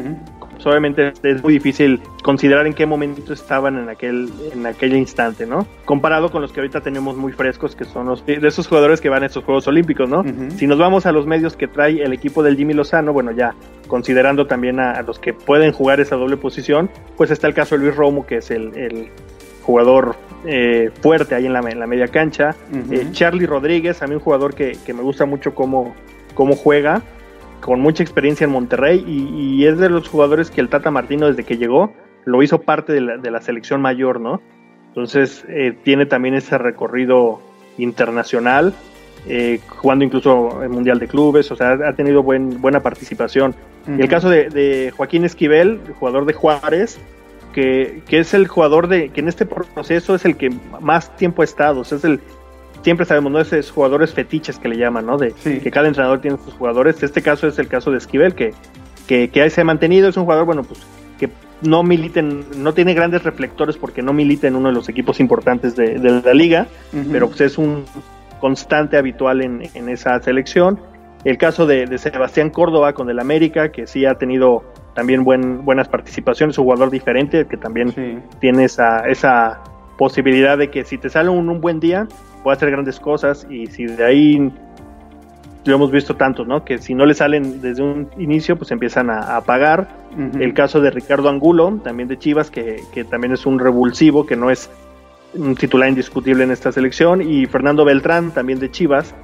[0.52, 5.48] pues, obviamente es muy difícil considerar en qué momento estaban en aquel en aquel instante,
[5.48, 5.66] ¿no?
[5.86, 9.10] Comparado con los que ahorita tenemos muy frescos, que son los de esos jugadores que
[9.10, 10.24] van a estos Juegos Olímpicos, ¿no?
[10.56, 13.56] Si nos vamos a los medios que trae el equipo del Jimmy Lozano, bueno, ya
[13.88, 17.82] considerando también a, los que pueden jugar esa doble posición, pues está el caso de
[17.84, 19.10] Luis Romo, que es el
[19.64, 22.56] jugador eh, fuerte ahí en la, media cancha.
[22.92, 25.96] Eh, Charlie Rodríguez, a mí un jugador que, me gusta mucho cómo,
[26.34, 27.02] cómo, juega,
[27.62, 31.46] con mucha experiencia en Monterrey y, es de los jugadores que el Tata Martino desde
[31.46, 31.94] que llegó
[32.26, 34.42] lo hizo parte de la, selección mayor, ¿no?
[34.90, 37.40] Entonces eh, tiene también ese recorrido
[37.78, 38.74] internacional,
[39.68, 43.56] jugando incluso el Mundial de Clubes, o sea, ha tenido buen, buena participación.
[43.88, 47.00] el caso de, de Joaquín Esquivel, jugador de Juárez,
[47.54, 50.50] que, es el jugador de que en este proceso es el que
[50.82, 52.20] más tiempo ha estado, o sea, es el
[52.82, 53.40] siempre sabemos, ¿no?
[53.40, 55.18] Esos jugadores fetiches que le llaman, ¿no?
[55.18, 57.02] De que cada entrenador tiene sus jugadores.
[57.02, 58.54] Este caso es el caso de Esquivel, que,
[59.08, 60.82] que, que se ha mantenido, es un jugador, bueno, pues
[61.18, 61.30] que
[61.62, 65.78] no militen, no tiene grandes reflectores porque no milita en uno de los equipos importantes
[65.78, 66.68] de, la liga,
[67.12, 67.86] pero pues es un
[68.42, 70.80] constante habitual en, en esa selección.
[71.26, 75.64] El caso de, de, Sebastián Córdoba con el América, que sí ha tenido también buen,
[75.64, 79.62] buenas participaciones, un jugador diferente que también tiene esa, esa
[79.98, 82.08] posibilidad de que si te sale un, un buen día,
[82.44, 84.52] puede hacer grandes cosas y si de ahí
[85.66, 86.66] lo hemos visto tantos, ¿no?
[86.66, 90.04] Que si no le salen desde un inicio, pues empiezan a, pagar.
[90.40, 94.36] El caso de Ricardo Angulo, también de Chivas, que, que, también es un revulsivo, que
[94.36, 94.70] no es
[95.34, 97.22] un titular indiscutible en esta selección.
[97.22, 99.16] Y Fernando Beltrán, también de Chivas,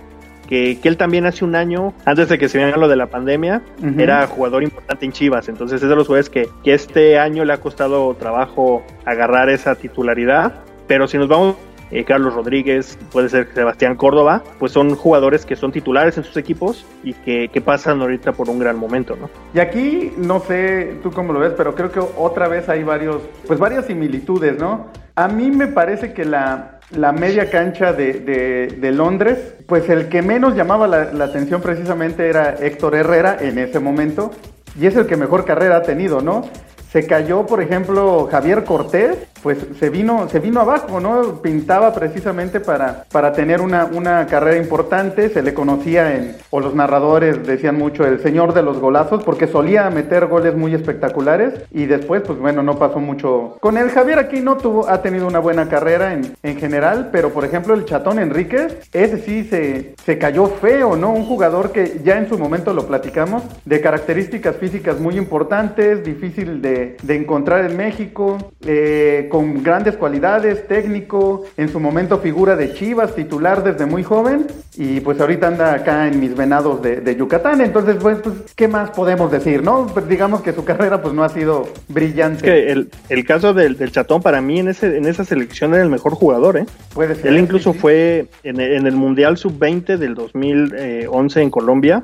[0.50, 3.62] que, él también hace un año, antes de que se viera lo de la pandemia,
[3.98, 5.48] era jugador importante en Chivas.
[5.48, 10.64] Entonces es de los jugadores que, este año le ha costado trabajo agarrar esa titularidad.
[10.88, 11.56] Pero si nos vamos
[11.92, 16.38] eh, Carlos Rodríguez, puede ser Sebastián Córdoba, pues son jugadores que son titulares en sus
[16.38, 19.30] equipos y que, pasan ahorita por un gran momento, ¿no?
[19.54, 23.22] Y aquí, no sé tú cómo lo ves, pero creo que otra vez hay varios,
[23.46, 24.88] pues varias similitudes, ¿no?
[25.16, 30.08] A mí me parece que la, la media cancha de, de, de, Londres, pues el
[30.08, 34.32] que menos llamaba la, la atención precisamente era Héctor Herrera en ese momento,
[34.80, 36.46] y es el que mejor carrera ha tenido, ¿no?
[36.92, 41.42] Se cayó, por ejemplo, Javier Cortés, pues se vino, se vino abajo, ¿no?
[41.42, 46.74] Pintaba precisamente para, para tener una, una carrera importante, se le conocía en, o los
[46.74, 51.86] narradores decían mucho, el señor de los golazos, porque solía meter goles muy espectaculares y
[51.86, 53.58] después, pues bueno, no pasó mucho.
[53.60, 57.32] Con el Javier aquí no tuvo, ha tenido una buena carrera en, en general, pero
[57.32, 61.12] por ejemplo el Chatón Enríquez, ese sí se, se cayó feo, ¿no?
[61.12, 66.62] Un jugador que ya en su momento lo platicamos, de características físicas muy importantes, difícil
[66.62, 66.70] de
[67.02, 73.16] de, encontrar en México, eh, con grandes cualidades, técnico, en su momento figura de Chivas,
[73.16, 77.98] titular desde muy joven, y pues ahorita anda acá en mis venados de, Yucatán, entonces
[78.00, 79.88] pues, pues, ¿qué más podemos decir, no?
[79.88, 82.44] Pues, digamos que su carrera pues no ha sido brillante.
[82.44, 85.84] que el, el caso del, del, Chatón para mí en, ese, en esa selección era
[85.84, 86.66] el mejor jugador, ¿eh?
[86.94, 87.28] Puede ser.
[87.28, 92.04] Él incluso fue en, en, el Mundial Sub-20 del 2011 en Colombia,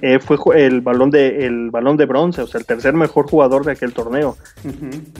[0.00, 3.66] eh, fue el balón de el balón de bronce, o sea, el tercer mejor jugador
[3.66, 4.36] de aquel torneo.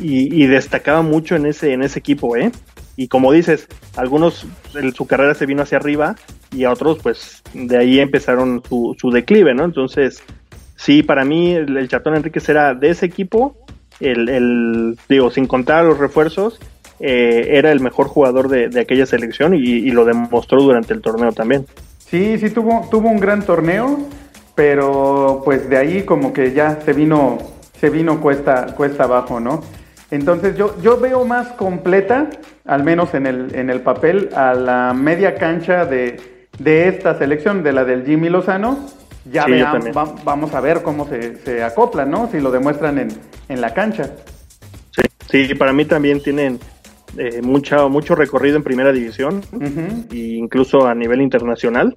[0.01, 2.51] y, destacaba mucho en ese, en ese equipo, ¿eh?
[2.97, 4.47] Y como dices, algunos
[4.95, 6.17] su carrera se vino hacia arriba
[6.53, 9.65] y a otros, pues, de ahí empezaron su, su declive, ¿no?
[9.65, 10.23] Entonces,
[10.77, 13.57] sí, para mí el, Chatón Enríquez era de ese equipo,
[14.01, 16.61] el, el digo, sin contar los refuerzos,
[17.01, 21.33] eh, era el mejor jugador de, aquella selección y, y, lo demostró durante el torneo
[21.33, 21.67] también.
[21.99, 24.07] Sí, sí, tuvo, tuvo un gran torneo
[24.55, 27.39] pero pues de ahí como que ya se vino,
[27.79, 29.63] se vino cuesta, cuesta abajo, ¿no?
[30.13, 32.29] Entonces yo, yo veo más completa,
[32.67, 37.63] al menos en el, en el papel, a la media cancha de, de esta selección,
[37.63, 38.79] de la del Jimmy Lozano.
[39.25, 39.47] Ya
[40.25, 42.29] vamos a ver cómo se, se acoplan, ¿no?
[42.31, 43.09] Si lo demuestran en,
[43.49, 44.11] en la cancha.
[45.31, 46.61] Sí, sí, para mí también tienen
[47.17, 49.41] eh, mucho, mucho recorrido en primera división
[50.11, 51.95] e incluso a nivel internacional.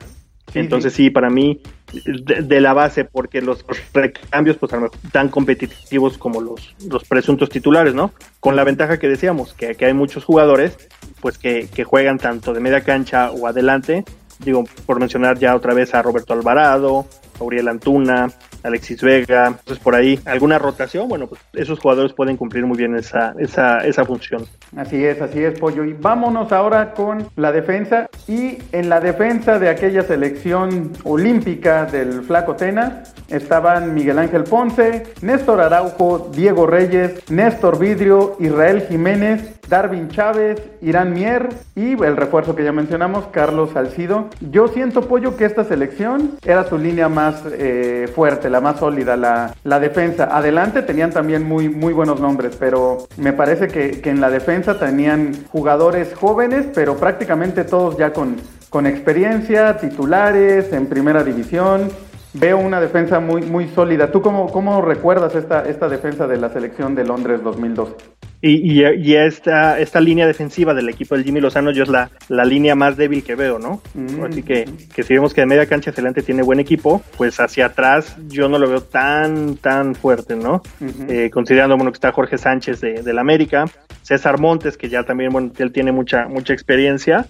[0.54, 1.10] Entonces sí.
[1.10, 1.62] para mí
[1.94, 4.72] de, la base, porque los recambios pues
[5.12, 8.12] tan competitivos como los, los presuntos titulares, ¿no?
[8.40, 10.78] Con la ventaja que decíamos, que, que hay muchos jugadores
[11.20, 14.06] pues que, que juegan tanto de media cancha o adelante,
[14.40, 17.06] digo, por mencionar ya otra vez a Roberto Alvarado,
[17.40, 18.32] Auriel Antuna,
[18.66, 22.96] Alexis Vega, entonces por ahí alguna rotación, bueno, pues esos jugadores pueden cumplir muy bien
[22.96, 24.46] esa, esa, esa función.
[24.76, 25.84] Así es, así es, Pollo.
[25.86, 28.10] Y vámonos ahora con la defensa.
[28.28, 35.04] Y en la defensa de aquella selección olímpica del Flaco Tena estaban Miguel Ángel Ponce,
[35.22, 42.56] Néstor Araujo, Diego Reyes, Néstor Vidrio, Israel Jiménez, Darwin Chávez, Irán Mier y el refuerzo
[42.56, 44.30] que ya mencionamos, Carlos Salcido.
[44.52, 49.16] Yo siento, Pollo, que esta selección era su línea más eh, fuerte, la más sólida,
[49.18, 50.30] la, la, defensa.
[50.36, 54.80] Adelante tenían también muy, muy buenos nombres, pero me parece que, que, en la defensa
[54.80, 58.38] tenían jugadores jóvenes, pero prácticamente todos ya con,
[58.70, 61.90] con experiencia, titulares en primera división
[62.36, 64.12] veo una defensa muy, muy sólida.
[64.12, 67.94] ¿Tú cómo, cómo recuerdas esta, esta defensa de la selección de Londres 2012?
[68.48, 72.46] Y, y, esta, esta línea defensiva del equipo del Jimmy Lozano yo es la, la
[72.46, 73.82] línea más débil que veo, ¿no?
[73.96, 74.24] Mm.
[74.24, 77.66] Así que, que si vemos que de media cancha adelante tiene buen equipo, pues hacia
[77.66, 80.62] atrás yo no lo veo tan, tan fuerte, ¿no?
[81.10, 83.66] Eh, considerando, bueno, que está Jorge Sánchez de, del América,
[84.04, 87.26] César Montes, que ya también, bueno, él tiene mucha, mucha experiencia,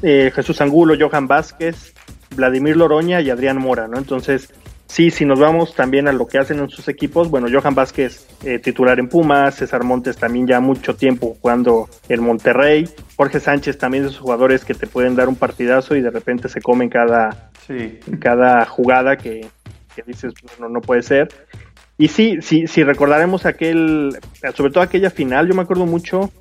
[0.00, 1.92] eh, Jesús Angulo, Johan Vázquez,
[2.36, 3.98] Vladimir Loroña y Adrián Mora, ¿no?
[3.98, 4.52] Entonces,
[4.90, 8.26] sí, si nos vamos también a lo que hacen en sus equipos, bueno, Johan Vázquez
[8.44, 13.78] eh, titular en Pumas, César Montes también ya mucho tiempo jugando en Monterrey, Jorge Sánchez
[13.78, 16.88] también de esos jugadores que te pueden dar un partidazo y de repente se comen
[16.88, 17.50] cada,
[18.18, 19.46] cada jugada que,
[20.06, 21.28] dices, no, no puede ser.
[21.96, 24.18] Y sí, sí, si recordaremos aquel,
[24.54, 26.32] sobre todo aquella final, yo me acuerdo mucho,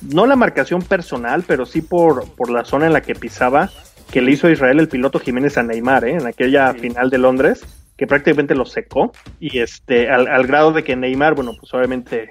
[0.00, 3.70] no la marcación personal, pero sí por, por la zona en la que pisaba,
[4.10, 6.12] que le hizo a Israel el piloto Jiménez a Neymar, ¿eh?
[6.12, 7.64] en aquella final de Londres,
[7.98, 12.28] que prácticamente lo secó, y este, al, grado de que Neymar, bueno, pues obviamente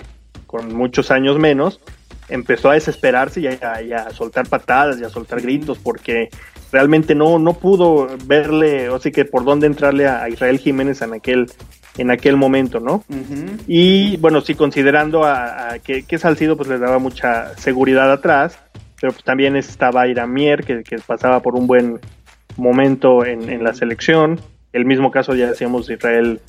[0.47, 1.81] con muchos años menos,
[2.29, 6.29] empezó a desesperarse y a, soltar patadas y a soltar gritos, porque
[6.71, 11.13] realmente no, no pudo verle, o sí que por dónde entrarle a, Israel Jiménez en
[11.13, 11.51] aquel,
[11.97, 13.03] en aquel momento, ¿no?
[13.67, 18.57] Y bueno, sí, considerando a, que, que Salcido pues le daba mucha seguridad atrás,
[19.01, 21.99] pero pues también estaba Iramier, que, que pasaba por un buen
[22.57, 24.39] momento en, la selección.
[24.73, 26.41] El mismo caso ya decíamos de Israel,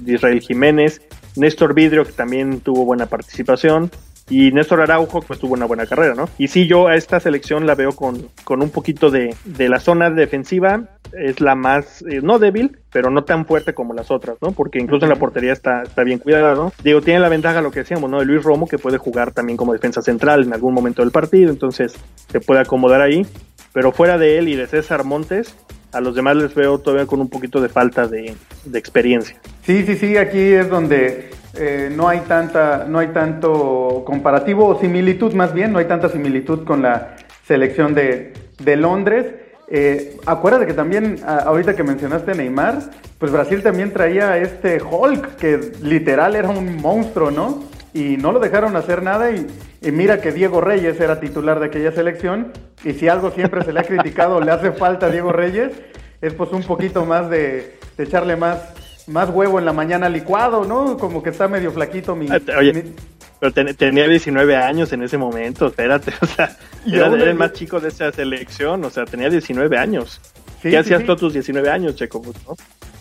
[0.00, 1.02] de Israel Jiménez.
[1.36, 3.90] Néstor Vidrio, que también tuvo buena participación.
[4.28, 6.28] y Néstor Araujo pues tuvo una buena carrera, ¿no?
[6.38, 9.78] Y sí, yo a esta selección la veo con, con un poquito de, de la
[9.78, 14.36] zona defensiva, es la más, eh, no débil, pero no tan fuerte como las otras,
[14.40, 14.50] ¿no?
[14.52, 16.72] Porque incluso en la portería está, está bien cuidada, ¿no?
[16.82, 18.18] Digo, tiene la ventaja, lo que decíamos, ¿no?
[18.18, 21.50] De Luis Romo, que puede jugar también como defensa central en algún momento del partido,
[21.50, 21.94] entonces
[22.28, 23.26] se puede acomodar ahí.
[23.72, 25.54] Pero fuera de él y de César Montes,
[25.96, 29.36] a los demás les veo todavía con un poquito de falta de, de experiencia.
[29.62, 34.80] Sí, sí, sí, aquí es donde eh, no hay tanta, no hay tanto comparativo o
[34.80, 38.32] similitud más bien, no hay tanta similitud con la selección de,
[38.62, 39.26] de Londres.
[39.68, 42.78] Eh, acuérdate que también, ahorita que mencionaste Neymar,
[43.18, 47.64] pues Brasil también traía este Hulk, que literal era un monstruo, ¿no?
[47.96, 49.46] Y no lo dejaron hacer nada y,
[49.90, 52.52] mira que Diego Reyes era titular de aquella selección
[52.84, 55.72] y si algo siempre se le ha criticado, le hace falta a Diego Reyes,
[56.20, 58.58] es pues un poquito más de, de echarle más
[59.06, 60.96] más huevo en la mañana licuado, ¿no?
[60.98, 62.28] Como que está medio flaquito mi...
[62.28, 62.92] Ah, oye,
[63.38, 66.56] pero tenía 19 años en ese momento, espérate, o sea,
[66.86, 70.20] era, el más chico de esa selección, o sea, tenía 19 años.
[70.60, 72.20] ¿Qué hacías tú a tus 19 años, Checo?
[72.46, 72.56] ¿no?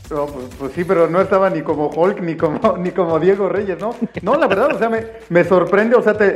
[0.09, 3.49] No, pues, pues, sí, pero no estaba ni como Hulk ni como, ni como Diego
[3.49, 3.95] Reyes, ¿no?
[4.21, 6.31] No, la verdad, o sea, me, me sorprende, o sea, te,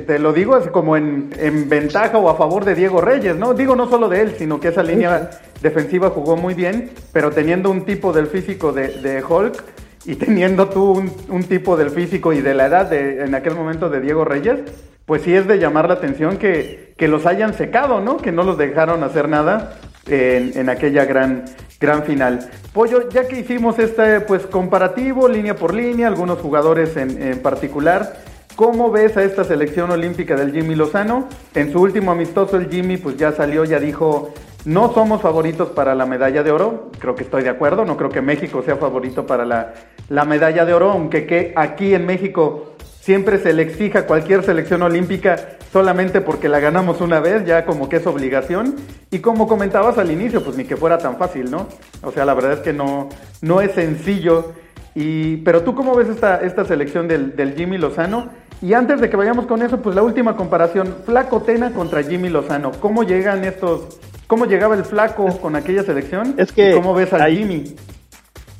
[0.00, 3.54] te, lo digo así como en, en, ventaja o a favor de Diego Reyes, ¿no?
[3.54, 5.30] Digo no solo de él, sino que esa línea
[5.62, 9.62] defensiva jugó muy bien, pero teniendo un tipo del físico de, de Hulk
[10.06, 13.54] y teniendo tú un, un, tipo del físico y de la edad de, en aquel
[13.54, 14.58] momento de Diego Reyes,
[15.06, 18.16] pues sí es de llamar la atención que, que los hayan secado, ¿no?
[18.16, 21.44] Que no los dejaron hacer nada en, en aquella gran
[21.80, 22.50] gran final.
[22.72, 28.16] Pollo, ya que hicimos este pues comparativo, línea por línea, algunos jugadores en, particular,
[28.56, 31.28] ¿cómo ves a esta selección olímpica del Jimmy Lozano?
[31.54, 34.32] En su último amistoso el Jimmy pues ya salió, ya dijo,
[34.64, 38.10] no somos favoritos para la medalla de oro, creo que estoy de acuerdo, no creo
[38.10, 39.74] que México sea favorito para la,
[40.08, 42.73] la medalla de oro, aunque que aquí en México
[43.04, 45.36] siempre se le exija cualquier selección olímpica
[45.70, 48.76] solamente porque la ganamos una vez, ya como que es obligación.
[49.10, 51.68] Y como comentabas al inicio, pues ni que fuera tan fácil, ¿no?
[52.02, 53.10] O sea, la verdad es que no,
[53.42, 54.54] no es sencillo.
[54.94, 58.30] Y, pero tú cómo ves esta, esta selección del, del Jimmy Lozano?
[58.62, 62.30] Y antes de que vayamos con eso, pues la última comparación, Flaco Tena contra Jimmy
[62.30, 62.72] Lozano.
[62.80, 66.36] ¿Cómo llegan estos, cómo llegaba el Flaco con aquella selección?
[66.38, 67.76] Es que ¿Cómo ves al Jimmy?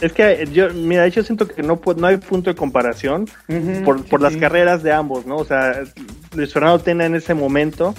[0.04, 3.26] Es que yo, mira, yo siento que no, no hay punto de comparación
[3.86, 5.36] por, por las carreras de ambos, ¿no?
[5.36, 5.82] O sea,
[6.34, 7.94] Luis Fernando Tena en ese momento,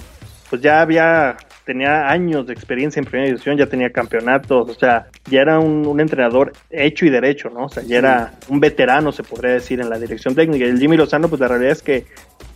[0.48, 5.08] pues ya había, tenía años de experiencia en primera división, ya tenía campeonatos, o sea,
[5.28, 7.64] ya era un, entrenador hecho y derecho, ¿no?
[7.64, 10.64] O sea, ya era un veterano, se podría decir, en la dirección técnica.
[10.64, 12.06] Y el Jimmy Lozano, pues la realidad es que,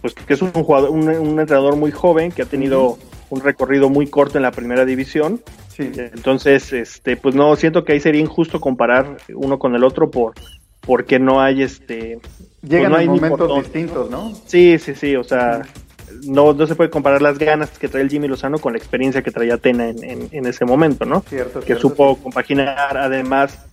[0.00, 1.10] pues, que es un jugador, un,
[1.40, 2.98] entrenador muy joven que ha tenido
[3.30, 5.40] un recorrido muy corto en la primera división
[5.80, 10.34] entonces, este, pues no, siento que ahí sería injusto comparar uno con el otro por
[10.80, 14.34] porque no hay este pues llegan hay momentos distintos, ¿no?
[14.46, 15.62] Sí, sí, sí, o sea,
[16.24, 19.22] no, no se puede comparar las ganas que trae el Jimmy Lozano con la experiencia
[19.22, 21.22] que traía Tena en, en, ese momento, ¿no?
[21.28, 23.66] Cierto, que supo compaginar además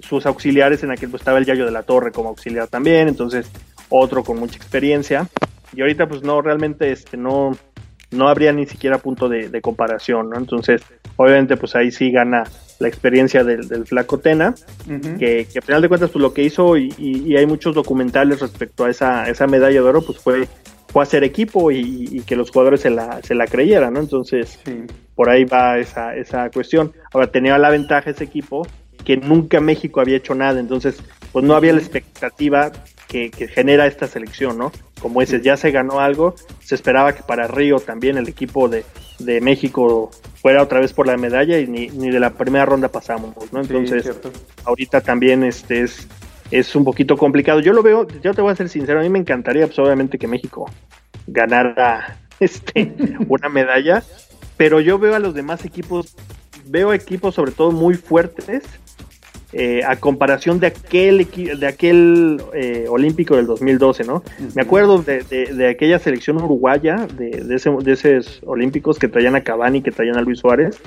[0.00, 3.50] sus auxiliares en aquel pues estaba el Yayo de la Torre como auxiliar también, entonces
[3.88, 5.28] otro con mucha experiencia.
[5.74, 7.56] Y ahorita pues no, realmente este no
[8.14, 10.38] no habría ni siquiera punto de, comparación, ¿no?
[10.38, 10.82] Entonces,
[11.16, 12.44] obviamente, pues ahí sí gana
[12.78, 14.54] la experiencia del, flaco Tena,
[15.18, 18.90] que, que, final de cuentas, pues lo que hizo, y, hay muchos documentales respecto a
[18.90, 20.48] esa, esa medalla de oro, pues fue,
[20.88, 24.00] fue hacer equipo y, que los jugadores se la, se la creyeran, ¿no?
[24.00, 24.58] Entonces,
[25.14, 26.92] por ahí va esa, esa cuestión.
[27.12, 28.66] Ahora, tenía la ventaja ese equipo
[29.04, 32.72] que nunca México había hecho nada, entonces, pues no había la expectativa
[33.30, 34.72] que, genera esta selección, ¿no?
[35.00, 38.84] Como dices, ya se ganó algo, se esperaba que para Río también el equipo de,
[39.40, 43.60] México fuera otra vez por la medalla y ni, de la primera ronda pasamos, ¿no?
[43.60, 44.10] Entonces,
[44.64, 46.08] ahorita también este es,
[46.50, 47.60] es un poquito complicado.
[47.60, 50.18] Yo lo veo, yo te voy a ser sincero, a mí me encantaría pues, obviamente
[50.18, 50.68] que México
[51.28, 52.92] ganara este,
[53.28, 54.02] una medalla,
[54.56, 56.16] pero yo veo a los demás equipos,
[56.66, 58.64] veo equipos sobre todo muy fuertes
[59.56, 64.24] eh, a comparación de aquel de aquel eh, olímpico del 2012, ¿no?
[64.54, 69.36] Me acuerdo de, de, aquella selección uruguaya de, de, ese, de esos olímpicos que traían
[69.36, 70.80] a Cavani, que traían a Luis Suárez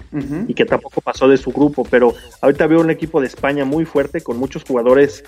[0.50, 3.86] y que tampoco pasó de su grupo, pero ahorita veo un equipo de España muy
[3.86, 5.24] fuerte con muchos jugadores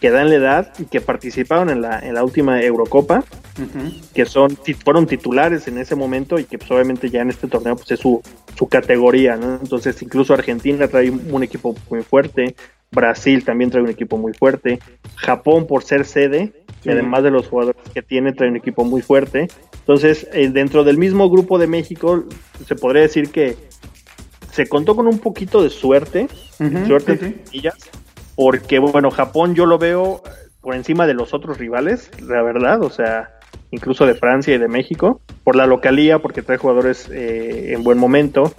[0.00, 3.24] que dan la edad y que participaron en la, en la última Eurocopa,
[4.14, 7.76] que son fueron titulares en ese momento y que pues, obviamente ya en este torneo
[7.76, 8.22] pues es su,
[8.56, 9.58] su categoría, ¿no?
[9.60, 12.54] Entonces incluso Argentina trae un equipo muy fuerte,
[12.90, 14.78] Brasil también trae un equipo muy fuerte.
[15.16, 16.52] Japón, por ser sede,
[16.86, 19.48] además de los jugadores que tiene, trae un equipo muy fuerte.
[19.80, 22.24] Entonces, eh, dentro del mismo grupo de México,
[22.66, 23.56] se podría decir que
[24.52, 26.28] se contó con un poquito de suerte,
[26.86, 27.42] suerte
[28.34, 30.22] porque bueno, Japón yo lo veo
[30.60, 33.30] por encima de los otros rivales, la verdad, o sea,
[33.70, 37.98] incluso de Francia y de México, por la localía, porque trae jugadores eh, en buen
[37.98, 38.52] momento.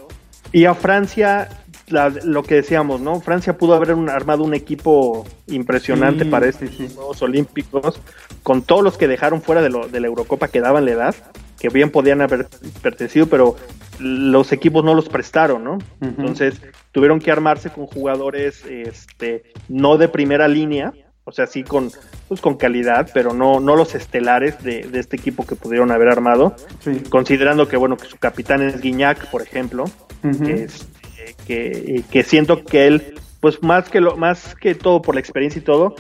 [0.51, 1.49] Y a Francia,
[1.89, 3.19] lo que decíamos, ¿no?
[3.21, 7.99] Francia pudo haber armado un equipo impresionante para estos Juegos Olímpicos,
[8.43, 11.15] con todos los que dejaron fuera de, lo, de la Eurocopa que daban la edad,
[11.59, 12.47] que bien podían haber
[12.81, 13.55] pertenecido, pero
[13.99, 15.77] los equipos no los prestaron, ¿no?
[16.01, 16.61] Entonces
[16.91, 20.93] tuvieron que armarse con jugadores este, no de primera línea,
[21.25, 21.91] o sea, sí con,
[22.27, 26.55] pues, con calidad, pero no, no los estelares de, este equipo que pudieron haber armado,
[27.09, 29.85] considerando que, bueno, que su capitán es Guiñac, por ejemplo,
[30.21, 30.67] que,
[31.33, 35.63] que, siento que él, pues más que, lo, más que todo por la experiencia y
[35.63, 35.95] todo,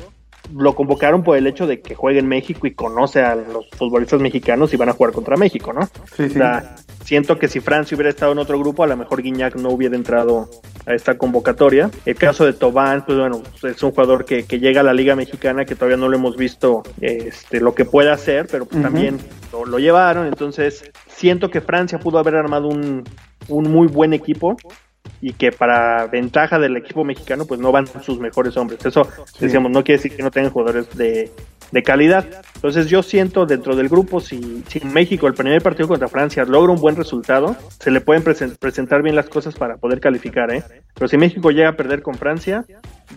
[0.55, 4.19] lo convocaron por el hecho de que juegue en México y conoce a los futbolistas
[4.19, 5.85] mexicanos y van a jugar contra México, ¿no?
[5.85, 6.25] Sí, sí.
[6.25, 9.55] O sea, siento que si Francia hubiera estado en otro grupo, a lo mejor Guiñac
[9.55, 10.49] no hubiera entrado
[10.85, 11.91] a esta convocatoria.
[12.05, 15.65] El caso de Tobán, pues bueno, es un jugador que, llega a la Liga Mexicana
[15.65, 19.17] que todavía no lo hemos visto este, lo que puede hacer, pero pues también
[19.51, 20.27] lo, lo, llevaron.
[20.27, 23.03] Entonces, siento que Francia pudo haber armado un,
[23.47, 24.57] un muy buen equipo
[25.21, 28.85] y que para ventaja del equipo mexicano pues no van sus mejores hombres.
[28.85, 29.07] Eso
[29.39, 31.31] decíamos, no quiere decir que no tengan jugadores de,
[31.83, 32.25] calidad.
[32.55, 36.73] Entonces yo siento dentro del grupo, si, si México el primer partido contra Francia logra
[36.73, 40.51] un buen resultado, se le pueden presentar bien las cosas para poder calificar.
[40.53, 40.63] ¿eh?
[40.95, 42.65] Pero si México llega a perder con Francia,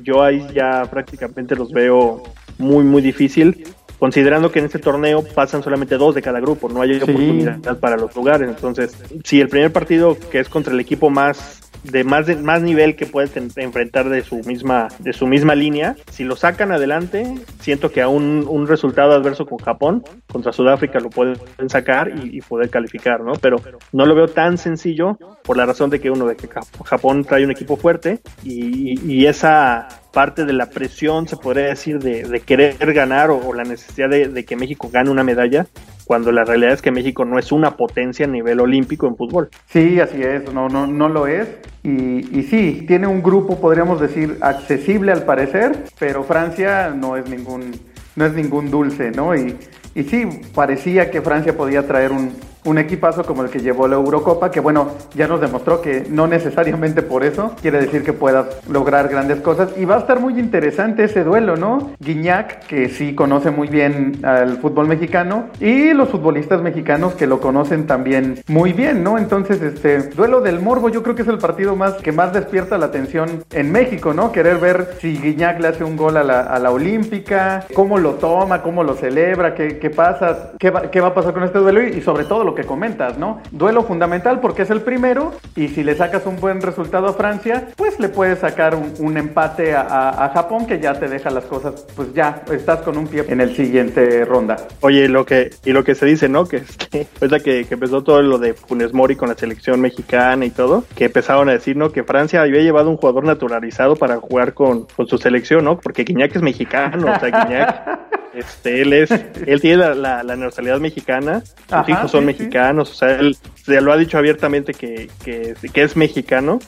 [0.03, 2.23] yo ahí ya prácticamente los veo
[2.59, 3.65] muy, muy difícil
[4.03, 7.97] considerando que en este torneo pasan solamente dos de cada grupo, no hay oportunidad para
[7.97, 8.49] los lugares.
[8.49, 12.63] Entonces, si el primer partido, que es contra el equipo más de más de, más
[12.63, 15.97] nivel que puedes enfrentar de su misma de su misma línea.
[16.11, 21.01] Si lo sacan adelante siento que a un, un resultado adverso con Japón contra Sudáfrica
[21.01, 23.61] lo pueden sacar y, poder calificar no pero
[23.93, 26.49] no lo veo tan sencillo por la razón de que uno de que
[26.85, 31.99] Japón trae un equipo fuerte y, y esa parte de la presión, se podría decir,
[31.99, 35.67] de, querer ganar o, la necesidad de, que México gane una medalla,
[36.05, 39.49] cuando la realidad es que México no es una potencia a nivel olímpico en fútbol.
[39.67, 41.49] Sí, así es, no, no, no lo es.
[41.83, 47.73] Y, sí, tiene un grupo, podríamos decir, accesible al parecer, pero Francia no es ningún,
[48.15, 49.35] no es ningún dulce, ¿no?
[49.35, 49.57] Y
[50.05, 52.33] sí, parecía que Francia podía traer un,
[52.65, 56.27] un equipazo como el que llevó la Eurocopa, que bueno, ya nos demostró que no
[56.27, 59.71] necesariamente por eso quiere decir que puedas lograr grandes cosas.
[59.77, 61.93] Y va a estar muy interesante ese duelo, ¿no?
[62.01, 67.41] Guiñac, que sí conoce muy bien al fútbol mexicano, y los futbolistas mexicanos que lo
[67.41, 69.19] conocen también muy bien, ¿no?
[69.19, 72.79] Entonces, este duelo del morbo, yo creo que es el partido más que más despierta
[72.79, 74.33] la atención en México, ¿no?
[74.33, 78.15] Querer ver si Guiñac le hace un gol a la, a la Olímpica, cómo lo
[78.15, 81.59] toma, cómo lo celebra, qué, qué pasa, qué va, qué va a pasar con este
[81.59, 83.41] duelo y sobre todo lo que comentas, ¿no?
[83.51, 87.69] Duelo fundamental porque es el primero y si le sacas un buen resultado a Francia,
[87.77, 92.15] pues le puedes sacar un, empate a, Japón que ya te deja las cosas, pues
[92.15, 94.57] ya estás con un pie en el siguiente ronda.
[94.81, 96.47] Oye, lo que, y lo que se dice, ¿no?
[96.47, 100.45] Que, este, es la que, empezó todo lo de Funes Mori con la selección mexicana
[100.45, 101.91] y todo, que empezaron a decir, ¿no?
[101.93, 105.79] Que Francia había llevado un jugador naturalizado para jugar con, con su selección, ¿no?
[105.79, 109.11] Porque Guiñac es mexicano, o sea, Guiñac Este, él es,
[109.47, 113.93] él tiene la, la, nacionalidad mexicana, sus hijos son mexicanos, o sea, él se lo
[113.93, 116.59] ha dicho abiertamente que, que, es mexicano.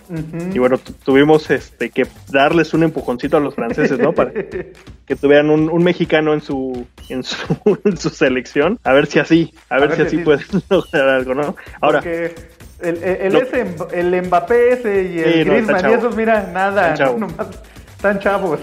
[0.52, 4.12] Y bueno, tuvimos este que darles un empujoncito a los franceses, ¿no?
[4.12, 4.32] Para
[5.06, 7.36] que tuvieran un, un mexicano en su, en su,
[7.84, 8.78] en su selección.
[8.84, 11.56] A ver si así, a, ver, si así pueden lograr algo, ¿no?
[11.80, 12.00] Ahora.
[12.00, 16.94] el, el, ese, el Mbappé ese y el Griezmann y esos, mira, nada,
[17.96, 18.60] están chavos.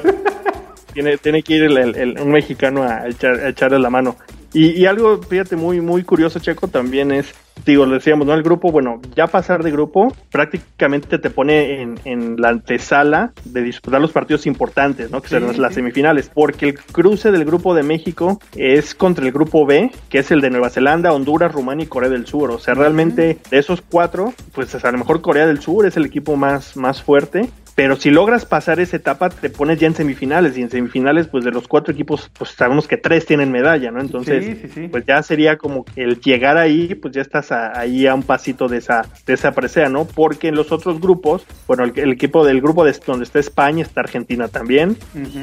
[0.93, 4.17] Tiene, tiene que ir el, un mexicano a, echar, echarle la mano.
[4.53, 7.33] Y, algo, fíjate, muy, muy curioso, Checo, también es,
[7.65, 8.33] digo, le decíamos, ¿no?
[8.33, 13.61] El grupo, bueno, ya pasar de grupo prácticamente te pone en, en la antesala de
[13.61, 15.21] disputar los partidos importantes, ¿no?
[15.21, 19.65] Que son las semifinales, porque el cruce del grupo de México es contra el grupo
[19.65, 22.51] B, que es el de Nueva Zelanda, Honduras, Rumania y Corea del Sur.
[22.51, 26.05] O sea, realmente de esos cuatro, pues a lo mejor Corea del Sur es el
[26.05, 30.57] equipo más, más fuerte pero si logras pasar esa etapa, te pones ya en semifinales.
[30.57, 34.01] Y en semifinales, pues de los cuatro equipos, pues sabemos que tres tienen medalla, ¿no?
[34.01, 34.57] Entonces,
[34.91, 38.77] pues ya sería como el llegar ahí, pues ya estás ahí a un pasito de
[38.77, 40.05] esa, de esa presea, ¿no?
[40.05, 44.01] Porque en los otros grupos, bueno, el, equipo del grupo de donde está España, está
[44.01, 44.97] Argentina también,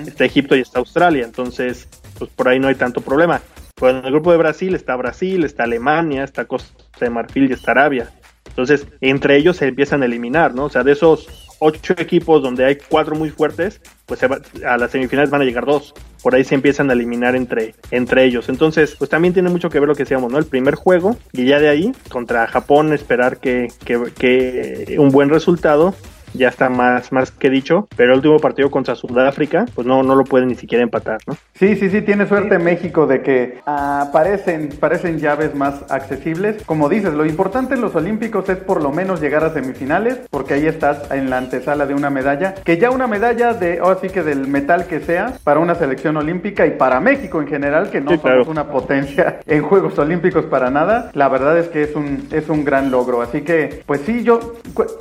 [0.07, 1.24] está Egipto y está Australia.
[1.24, 3.41] Entonces, pues por ahí no hay tanto problema.
[3.74, 7.55] Pues en el grupo de Brasil está Brasil, está Alemania, está Costa de Marfil y
[7.55, 8.11] está Arabia.
[8.49, 10.64] Entonces, entre ellos se empiezan a eliminar, ¿no?
[10.64, 15.30] O sea, de esos ocho equipos donde hay cuatro muy fuertes, pues a las semifinales
[15.30, 15.94] van a llegar dos.
[16.22, 18.48] Por ahí se empiezan a eliminar entre, entre ellos.
[18.48, 20.38] Entonces, pues también tiene mucho que ver lo que decíamos, ¿no?
[20.38, 25.28] El primer juego y ya de ahí contra Japón esperar que, que, que un buen
[25.28, 25.94] resultado
[26.35, 30.14] ya está más, más que dicho, pero el último partido contra Sudáfrica, pues no, no
[30.14, 31.37] lo pueden ni siquiera empatar, ¿no?
[31.55, 36.62] Sí, sí, sí, tiene suerte México de que aparecen, parecen llaves más accesibles.
[36.64, 40.55] Como dices, lo importante en los Olímpicos es por lo menos llegar a semifinales, porque
[40.55, 44.09] ahí estás en la antesala de una medalla, que ya una medalla de, o así
[44.09, 48.01] que del metal que sea, para una selección olímpica y para México en general, que
[48.01, 52.29] no somos una potencia en Juegos Olímpicos para nada, la verdad es que es un,
[52.31, 53.22] es un gran logro.
[53.22, 54.55] Así que, pues sí, yo,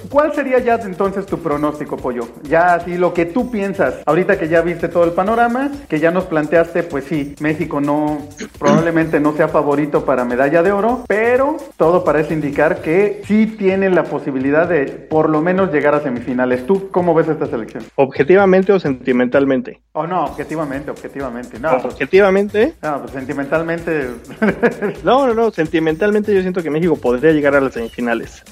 [0.09, 2.27] ¿cuál sería ya entonces tu pronóstico, Pollo?
[2.43, 6.11] Ya así lo que tú piensas, ahorita que ya viste todo el panorama, que ya
[6.11, 8.19] nos planteaste, pues sí, México no,
[8.59, 13.95] probablemente no sea favorito para medalla de oro, pero todo parece indicar que sí tienen
[13.95, 16.65] la posibilidad de por lo menos llegar a semifinales.
[16.65, 17.83] ¿Tú cómo ves esta selección?
[17.95, 19.81] ¿Objetivamente o sentimentalmente?
[19.93, 21.59] Oh, no, objetivamente, objetivamente.
[21.59, 22.73] No, objetivamente.
[22.81, 24.09] No, pues sentimentalmente.
[25.03, 28.43] no, no, no, sentimentalmente yo siento que México podría llegar a las semifinales.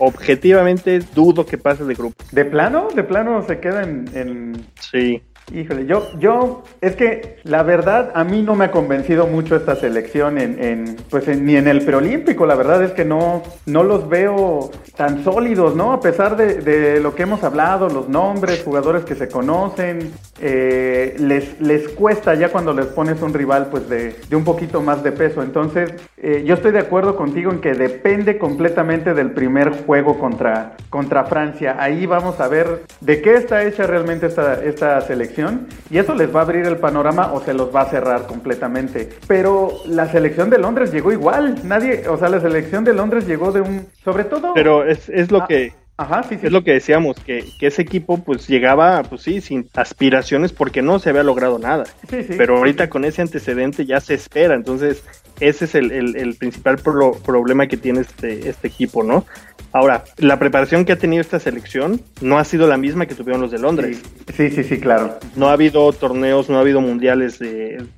[0.00, 2.16] Objetivamente dudo que pase de grupo.
[2.32, 2.88] ¿De plano?
[2.94, 4.64] ¿De plano se queda en...
[4.80, 5.22] Sí.
[5.52, 9.74] Híjole, yo, yo, es que la verdad a mí no me ha convencido mucho esta
[9.74, 14.70] selección en, pues ni en el preolímpico, la verdad es que no, no los veo
[14.96, 15.92] tan sólidos, ¿no?
[15.92, 21.60] A pesar de, lo que hemos hablado, los nombres, jugadores que se conocen, eh, les,
[21.60, 25.10] les cuesta ya cuando les pones un rival pues de, de un poquito más de
[25.10, 25.42] peso.
[25.42, 30.76] Entonces, eh, yo estoy de acuerdo contigo en que depende completamente del primer juego contra,
[30.90, 31.76] contra Francia.
[31.78, 35.39] Ahí vamos a ver de qué está hecha realmente esta, esta selección
[35.90, 39.08] y eso les va a abrir el panorama o se los va a cerrar completamente.
[39.26, 43.52] Pero la selección de Londres llegó igual, nadie, o sea, la selección de Londres llegó
[43.52, 44.52] de un, sobre todo...
[44.54, 45.72] Pero es, es lo ah, que...
[45.96, 46.46] Ajá, sí, sí.
[46.46, 50.80] Es lo que decíamos, que, que, ese equipo pues llegaba, pues sí, sin aspiraciones porque
[50.80, 51.84] no se había logrado nada.
[52.08, 55.04] Sí, sí, Pero ahorita con ese antecedente ya se espera, entonces
[55.40, 59.24] ese es el, el, principal problema que tiene este, este equipo, ¿no?
[59.72, 63.40] Ahora, la preparación que ha tenido esta selección no ha sido la misma que tuvieron
[63.40, 64.02] los de Londres.
[64.34, 65.18] Sí, sí, sí, claro.
[65.36, 67.38] No ha habido torneos, no ha habido mundiales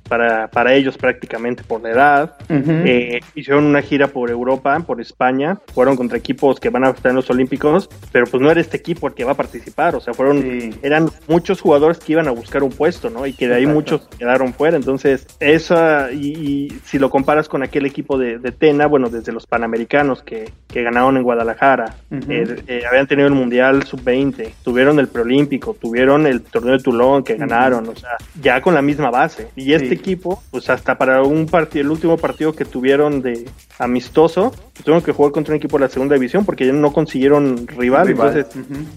[0.07, 2.35] para, para ellos prácticamente por la edad.
[2.49, 7.09] Eh, hicieron una gira por Europa, por España, fueron contra equipos que van a estar
[7.09, 9.99] en los Olímpicos, pero pues no era este equipo el que va a participar, o
[9.99, 13.25] sea, fueron, eran muchos jugadores que iban a buscar un puesto, ¿no?
[13.25, 15.75] Y que de ahí muchos quedaron fuera, entonces, eso,
[16.11, 20.51] y, si lo comparas con aquel equipo de, de Tena, bueno, desde los Panamericanos que,
[20.67, 26.27] que ganaron en Guadalajara, eh, eh, habían tenido el Mundial Sub-20, tuvieron el Preolímpico, tuvieron
[26.27, 29.49] el torneo de Toulon que ganaron, o sea, ya con la misma base.
[29.55, 33.45] Y este equipo, pues hasta para un partido, el último partido que tuvieron de
[33.79, 34.53] amistoso,
[34.83, 38.09] tuvieron que jugar contra un equipo de la segunda división porque ya no consiguieron rival.
[38.09, 38.47] Entonces,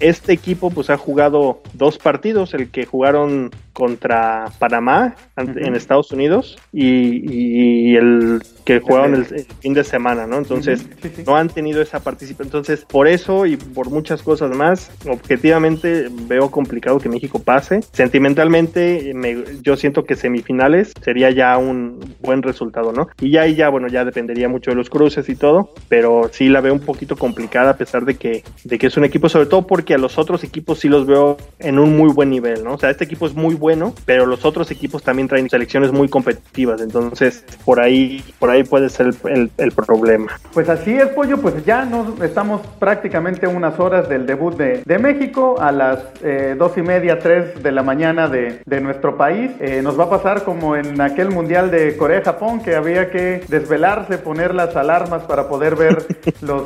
[0.00, 6.56] este equipo pues ha jugado dos partidos, el que jugaron contra Panamá en Estados Unidos
[6.72, 8.25] y, el
[8.64, 10.38] que jugaron el, fin de semana, ¿no?
[10.38, 10.86] Entonces,
[11.24, 12.48] no han tenido esa participación.
[12.48, 17.80] Entonces, por eso y por muchas cosas más, objetivamente veo complicado que México pase.
[17.92, 19.14] Sentimentalmente,
[19.62, 23.08] yo siento que semifinales sería ya un buen resultado, ¿no?
[23.20, 26.48] Y ya ahí ya, bueno, ya dependería mucho de los cruces y todo, pero sí
[26.48, 29.46] la veo un poquito complicada a pesar de que, de que es un equipo, sobre
[29.46, 32.74] todo porque a los otros equipos sí los veo en un muy buen nivel, ¿no?
[32.74, 36.08] O sea, este equipo es muy bueno, pero los otros equipos también traen selecciones muy
[36.08, 38.05] competitivas, entonces por ahí,
[38.38, 40.32] por ahí puede ser el, el, problema.
[40.52, 44.98] Pues así es, Pollo, pues ya nos estamos prácticamente unas horas del debut de, de
[44.98, 49.50] México a las eh, dos y media, tres de la mañana de, de nuestro país.
[49.60, 54.18] Eh, nos va a pasar como en aquel mundial de Corea-Japón que había que desvelarse,
[54.18, 56.06] poner las alarmas para poder ver
[56.40, 56.64] los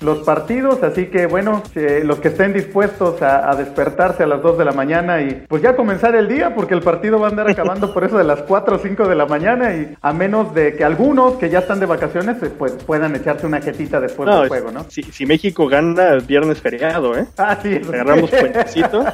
[0.00, 1.62] los partidos, así que bueno,
[2.04, 5.76] los que estén dispuestos a, despertarse a las 2 de la mañana y pues ya
[5.76, 8.76] comenzar el día, porque el partido va a andar acabando por eso de las 4
[8.76, 11.84] o 5 de la mañana y a menos de que algunos que ya están de
[11.84, 14.86] vacaciones eh, pues puedan echarse una jetita después del juego, ¿no?
[14.88, 17.26] Si, si México gana el viernes feriado, ¿eh?
[17.36, 17.82] Ah, sí.
[17.86, 19.04] Agarramos puentecito.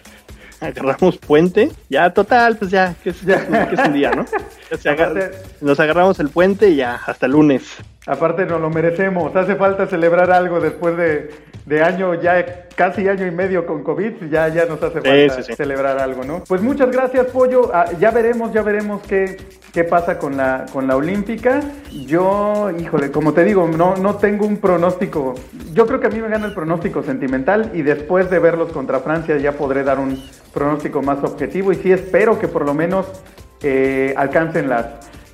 [0.60, 4.24] agarramos puente, ya total, pues ya, que es, un día, ¿no?
[5.60, 7.76] nos agarramos el puente y ya, hasta el lunes.
[8.08, 11.30] Aparte nos lo merecemos, hace falta celebrar algo después de,
[11.66, 15.98] de año, ya casi año y medio con COVID, ya, ya nos hace falta celebrar
[15.98, 16.44] algo, ¿no?
[16.46, 17.70] Pues muchas gracias, Pollo.
[17.72, 19.36] Ah, ya veremos, ya veremos qué,
[19.72, 21.60] qué pasa con la, con la Olímpica.
[21.90, 25.34] Yo, híjole, como te digo, no, no tengo un pronóstico.
[25.72, 29.00] Yo creo que a mí me gana el pronóstico sentimental y después de verlos contra
[29.00, 33.06] Francia ya podré dar un pronóstico más objetivo y sí espero que por lo menos
[33.62, 34.86] eh, alcancen las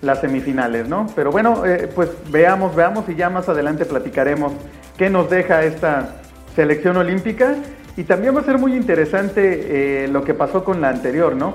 [0.03, 1.07] las semifinales, ¿no?
[1.15, 4.53] Pero bueno, eh, pues veamos, veamos y ya más adelante platicaremos
[4.97, 6.20] qué nos deja esta
[6.55, 7.55] selección olímpica
[7.97, 11.55] y también va a ser muy interesante eh, lo que pasó con la anterior, ¿no?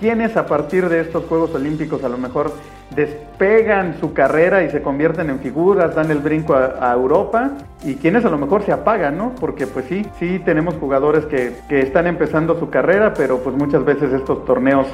[0.00, 2.52] ¿Quiénes a partir de estos Juegos Olímpicos a lo mejor
[2.94, 8.24] despegan su carrera y se convierten en figuras, dan el brinco a, Europa y quienes
[8.24, 9.34] a lo mejor se apagan, ¿no?
[9.40, 13.84] Porque pues sí, sí tenemos jugadores que, que están empezando su carrera, pero pues muchas
[13.84, 14.86] veces estos torneos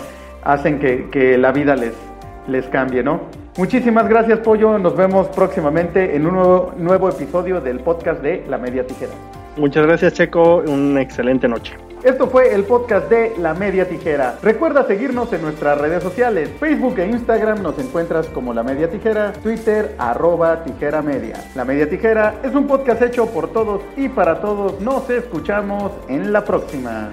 [0.45, 1.95] hacen que, que la vida les,
[2.47, 3.23] les cambie, ¿no?
[3.59, 4.79] Muchísimas gracias, Pollo.
[4.79, 9.13] Nos vemos próximamente en un nuevo, nuevo episodio del podcast de La Media Tijera.
[9.57, 10.63] Muchas gracias, Checo.
[10.67, 11.77] Una excelente noche.
[12.05, 14.37] Esto fue el podcast de La Media Tijera.
[14.43, 16.51] Recuerda seguirnos en nuestras redes sociales.
[16.59, 21.35] Facebook e Instagram nos encuentras como La Media Tijera, Twitter arroba Tijera Media.
[21.55, 24.81] La Media Tijera es un podcast hecho por todos y para todos.
[24.81, 27.09] Nos escuchamos en la próxima.